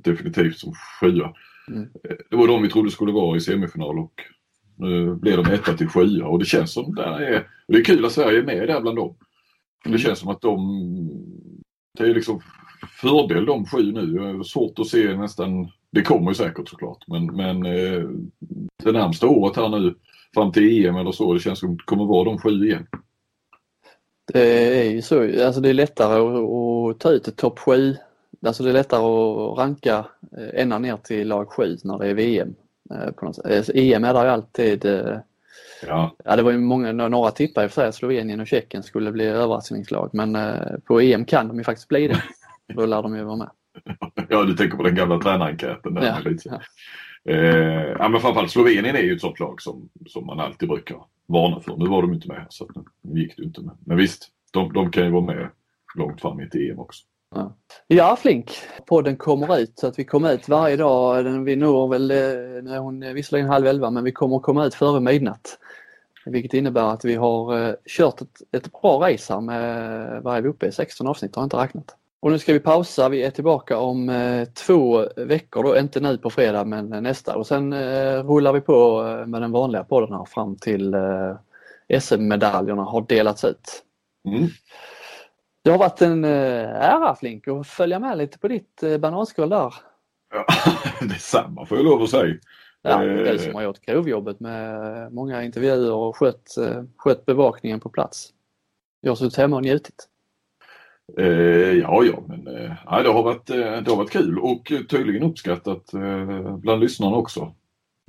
definitivt 0.04 0.58
som 0.58 0.74
sjua. 1.02 1.34
Mm. 1.68 1.88
Det 2.30 2.36
var 2.36 2.48
de 2.48 2.62
vi 2.62 2.70
trodde 2.70 2.92
skulle 2.92 3.12
vara 3.12 3.38
i 3.38 3.42
semifinal 3.42 4.00
och 4.00 4.14
nu 4.76 5.16
blev 5.16 5.44
de 5.44 5.52
etta 5.54 5.74
till 5.74 5.88
sjua 5.88 6.28
och 6.28 6.40
det 6.40 6.46
känns 6.46 6.74
som 6.74 6.96
det 6.96 7.04
är, 7.04 7.48
det 7.68 7.78
är 7.78 7.84
kul 7.84 8.06
att 8.06 8.12
Sverige 8.12 8.40
är 8.40 8.44
med 8.46 8.68
där 8.68 8.82
bland 8.82 8.98
dem. 8.98 9.16
För 9.84 9.90
Det 9.90 9.96
Mm. 9.96 10.00
känns 10.00 10.20
som 10.20 10.30
att 10.30 10.42
de, 10.42 10.60
det 11.98 12.04
är 12.04 12.14
liksom 12.14 12.42
fördel 13.02 13.46
de 13.46 13.66
sju 13.66 13.92
nu. 13.92 14.44
Svårt 14.44 14.80
att 14.80 14.88
se 14.88 15.18
nästan, 15.18 15.72
det 15.92 16.02
kommer 16.02 16.32
ju 16.32 16.36
säkert 16.36 16.70
såklart, 16.70 17.04
men, 17.08 17.26
men 17.26 17.66
eh, 17.66 18.04
det 18.84 18.92
närmsta 18.92 19.28
året 19.28 19.56
här 19.56 19.70
nu 19.70 19.96
fram 20.34 20.52
till 20.52 20.86
EM 20.86 20.96
eller 20.96 21.12
så, 21.12 21.34
det 21.34 21.40
känns 21.40 21.60
som 21.60 21.78
det 21.78 21.84
kommer 21.86 22.06
vara 22.06 22.24
de 22.24 22.38
sju 22.38 22.66
igen. 22.66 22.88
Det 24.26 24.80
är 24.80 24.92
ju 24.92 25.02
så, 25.02 25.46
alltså 25.46 25.62
det 25.62 25.70
är 25.70 25.74
lättare 25.74 26.20
att, 26.20 26.50
att 26.96 27.00
ta 27.00 27.10
ut 27.10 27.28
ett 27.28 27.38
topp 27.38 27.60
7. 27.60 27.96
Alltså 28.46 28.64
det 28.64 28.70
är 28.70 28.74
lättare 28.74 29.02
att 29.04 29.58
ranka 29.58 30.06
eh, 30.38 30.62
ända 30.62 30.80
ner 30.80 30.98
till 30.98 31.28
lag 31.28 31.50
7 31.50 31.78
när 31.84 31.98
det 31.98 32.08
är 32.08 32.14
VM. 32.14 32.56
eh, 32.94 33.12
På 33.12 33.26
något 33.26 33.36
sätt. 33.36 33.70
Eh, 33.76 33.94
EM 33.94 34.04
är 34.04 34.14
där 34.14 34.24
ju 34.24 34.30
alltid, 34.30 34.86
Ja, 35.88 36.16
ja 36.26 36.36
det 36.36 36.44
var 36.44 36.52
ju 36.52 36.58
många, 36.58 36.92
några 36.92 37.32
tippade 37.32 37.66
och 37.66 37.72
för 37.72 37.88
att 37.88 37.96
Slovenien 37.96 38.40
och 38.40 38.48
Tjeckien 38.48 38.84
skulle 38.84 39.12
bli 39.12 39.26
överraskningslag 39.26 40.10
men 40.14 40.38
på 40.86 41.00
EM 41.02 41.26
kan 41.26 41.48
de 41.48 41.58
ju 41.58 41.64
faktiskt 41.64 41.88
bli 41.88 42.08
det. 42.08 42.24
Då 42.76 42.86
lär 42.86 43.02
de 43.02 43.16
ju 43.16 43.24
vara 43.24 43.36
med. 43.36 43.50
ja 44.30 44.44
du 44.44 44.54
tänker 44.54 44.78
på 44.78 44.84
den 44.84 44.96
gamla 44.96 45.20
tränarenkäten 45.20 45.94
där. 45.94 46.04
Ja, 46.26 46.32
ja. 46.46 46.62
Eh, 47.32 47.96
ja, 48.00 48.10
men 48.10 48.22
framförallt 48.22 48.52
Slovenien 48.52 48.96
är 48.96 49.02
ju 49.02 49.14
ett 49.16 49.22
sånt 49.22 49.40
lag 49.40 49.62
som, 49.62 49.90
som 50.08 50.26
man 50.26 50.40
alltid 50.40 50.70
brukar 50.70 50.98
varna 51.32 51.60
för. 51.60 51.78
Nu 51.78 51.90
var 51.90 52.02
de 52.02 52.14
inte 52.14 52.28
med 52.28 52.46
så 52.50 52.64
att 52.64 52.86
nu 53.02 53.22
gick 53.22 53.38
det 53.38 53.44
inte 53.44 53.62
med. 53.62 53.78
Men 53.86 53.98
visst, 53.98 54.30
de, 54.52 54.74
de 54.74 54.92
kan 54.92 55.04
ju 55.04 55.10
vara 55.10 55.26
med 55.26 55.50
långt 55.96 56.22
fram 56.22 56.40
i 56.40 56.44
ett 56.44 56.56
EM 56.56 56.80
också. 56.80 57.04
Ja 57.88 58.16
Flink, 58.16 58.52
podden 58.86 59.18
kommer 59.18 59.60
ut 59.60 59.80
så 59.80 59.88
att 59.88 60.00
vi 60.00 60.04
kommer 60.04 60.34
ut 60.34 60.50
varje 60.50 60.76
dag. 60.76 61.24
Vi 61.24 61.56
når 61.56 61.88
väl, 61.88 62.12
eh, 62.12 62.18
när 62.18 62.62
nu 62.62 62.72
är 62.72 62.80
hon 62.80 63.14
visserligen 63.14 63.50
halv 63.50 63.68
elva 63.68 63.90
men 63.90 64.04
vi 64.04 64.12
kommer 64.12 64.40
komma 64.40 64.66
ut 64.66 64.76
före 64.76 65.00
midnatt. 65.00 65.60
Vilket 66.26 66.54
innebär 66.54 66.94
att 66.94 67.06
vi 67.06 67.16
har 67.16 67.68
eh, 67.68 67.74
kört 67.86 68.22
ett, 68.22 68.42
ett 68.52 68.72
bra 68.82 69.10
race 69.10 69.34
här 69.34 69.42
med, 69.42 70.24
vad 70.24 70.38
är 70.38 70.42
vi 70.42 70.50
uppe 70.50 70.66
i, 70.66 70.72
16 70.72 71.08
avsnitt 71.08 71.36
har 71.36 71.42
jag 71.42 71.46
inte 71.46 71.58
räknat. 71.58 71.96
Och 72.22 72.32
nu 72.32 72.40
ska 72.40 72.54
vi 72.54 72.60
pausa, 72.60 73.10
vi 73.10 73.24
är 73.24 73.32
tillbaka 73.32 73.78
om 73.78 74.10
eh, 74.10 74.46
två 74.46 75.08
veckor 75.16 75.64
då, 75.64 75.78
inte 75.78 76.00
nu 76.00 76.18
på 76.18 76.30
fredag 76.30 76.66
men 76.66 76.94
eh, 76.94 77.02
nästa 77.02 77.36
och 77.38 77.48
sen 77.48 77.74
eh, 77.74 78.24
rullar 78.24 78.54
vi 78.54 78.62
på 78.62 79.08
eh, 79.08 79.28
med 79.28 79.42
den 79.42 79.52
vanliga 79.52 79.84
podden 79.84 80.14
här 80.14 80.26
fram 80.26 80.56
till 80.56 80.94
eh, 80.94 82.00
SM-medaljerna 82.00 82.84
har 82.84 83.02
delats 83.02 83.44
ut. 83.44 83.84
Mm. 84.28 84.48
Det 85.64 85.72
har 85.72 85.78
varit 85.78 86.02
en 86.02 86.26
eh, 86.26 86.70
ära 86.70 87.16
Flink 87.16 87.48
att 87.48 87.68
följa 87.68 88.00
med 88.00 88.18
lite 88.18 88.40
på 88.40 88.48
ditt 88.48 88.84
bananskal 89.00 89.50
där. 89.50 89.74
Ja, 90.34 90.46
detsamma 91.08 91.66
får 91.66 91.78
jag 91.78 91.86
lov 91.86 92.02
att 92.02 92.10
säga. 92.10 92.36
Ja, 92.82 93.04
Eh. 93.06 93.32
du 93.32 93.40
som 93.40 93.56
har 93.56 93.62
gjort 93.62 93.82
grovjobbet 93.82 94.40
med 94.40 95.14
många 95.14 95.44
intervjuer 95.44 95.94
och 95.94 96.18
skött, 96.18 96.56
skött 96.98 97.26
bevakningen 97.26 97.80
på 97.80 97.90
plats. 97.90 98.30
Jag 99.02 99.12
har 99.12 99.16
suttit 99.16 99.38
hemma 99.38 99.56
och 99.56 99.62
njutit. 99.62 100.08
Eh, 101.18 101.78
ja, 101.78 102.04
ja, 102.04 102.24
men 102.28 102.48
eh, 102.48 103.04
det, 103.04 103.10
har 103.10 103.24
varit, 103.24 103.50
eh, 103.50 103.58
det 103.58 103.90
har 103.90 103.96
varit 103.96 104.12
kul 104.12 104.40
och 104.40 104.72
tydligen 104.90 105.24
uppskattat 105.24 105.94
eh, 105.94 106.58
bland 106.58 106.82
lyssnarna 106.82 107.16
också. 107.16 107.54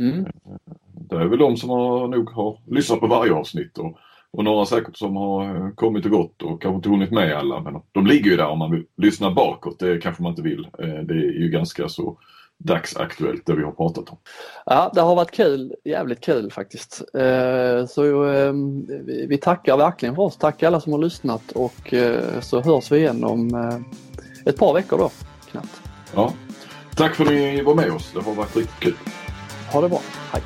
Mm. 0.03 0.27
Det 1.11 1.17
är 1.17 1.25
väl 1.25 1.39
de 1.39 1.57
som 1.57 1.71
har, 1.71 2.09
nog 2.09 2.31
har 2.31 2.59
lyssnat 2.67 3.01
på 3.01 3.07
varje 3.07 3.33
avsnitt 3.33 3.79
och, 3.79 3.99
och 4.31 4.45
några 4.45 4.67
säkert 4.67 4.97
som 4.97 5.17
har 5.17 5.57
eh, 5.57 5.71
kommit 5.71 6.05
och 6.05 6.11
gått 6.11 6.43
och 6.43 6.63
kanske 6.63 6.77
inte 6.77 6.89
hunnit 6.89 7.11
med 7.11 7.37
alla. 7.37 7.61
Men 7.61 7.83
de 7.93 8.07
ligger 8.07 8.31
ju 8.31 8.37
där 8.37 8.49
om 8.49 8.59
man 8.59 8.71
vill 8.71 8.85
lyssna 8.97 9.31
bakåt. 9.31 9.79
Det 9.79 10.03
kanske 10.03 10.23
man 10.23 10.31
inte 10.31 10.43
vill. 10.43 10.69
Eh, 10.79 11.03
det 11.03 11.15
är 11.15 11.41
ju 11.41 11.49
ganska 11.49 11.89
så 11.89 12.19
dagsaktuellt 12.65 13.47
det 13.47 13.55
vi 13.55 13.63
har 13.65 13.73
pratat 13.73 14.09
om. 14.09 14.17
Ja, 14.67 14.91
det 14.95 15.01
har 15.01 15.15
varit 15.17 15.31
kul, 15.31 15.75
jävligt 15.85 16.21
kul 16.21 16.51
faktiskt. 16.53 17.03
Eh, 17.15 17.87
Så 17.87 18.25
eh, 18.33 18.53
vi- 19.07 19.27
vi 19.29 19.39
tackar 19.39 19.77
verkligen 19.77 20.15
för 20.15 20.23
oss. 20.23 20.37
Tack 20.37 20.63
alla 20.63 20.81
som 20.81 20.93
har 20.93 21.01
lyssnat 21.01 21.53
och 21.53 21.95
eh, 21.95 22.41
så 22.41 22.61
hörs 22.61 22.93
vi 22.93 22.97
igen 22.99 23.25
om 23.25 23.55
eh, 23.55 23.79
ett 24.49 24.57
par 24.59 24.75
veckor 24.75 24.99
då, 24.99 25.11
knappt. 25.51 25.81
Ja. 26.15 26.33
Tack 26.97 27.15
för 27.15 27.25
att 27.25 27.31
ni 27.31 27.63
var 27.63 27.75
med 27.75 27.91
oss. 27.93 28.11
Det 28.15 28.21
har 28.21 28.35
varit 28.35 28.57
riktigt 28.57 28.81
kul. 28.81 28.95
Ha 29.73 29.81
det 29.81 29.89
bra. 29.89 30.01
Hej! 30.33 30.43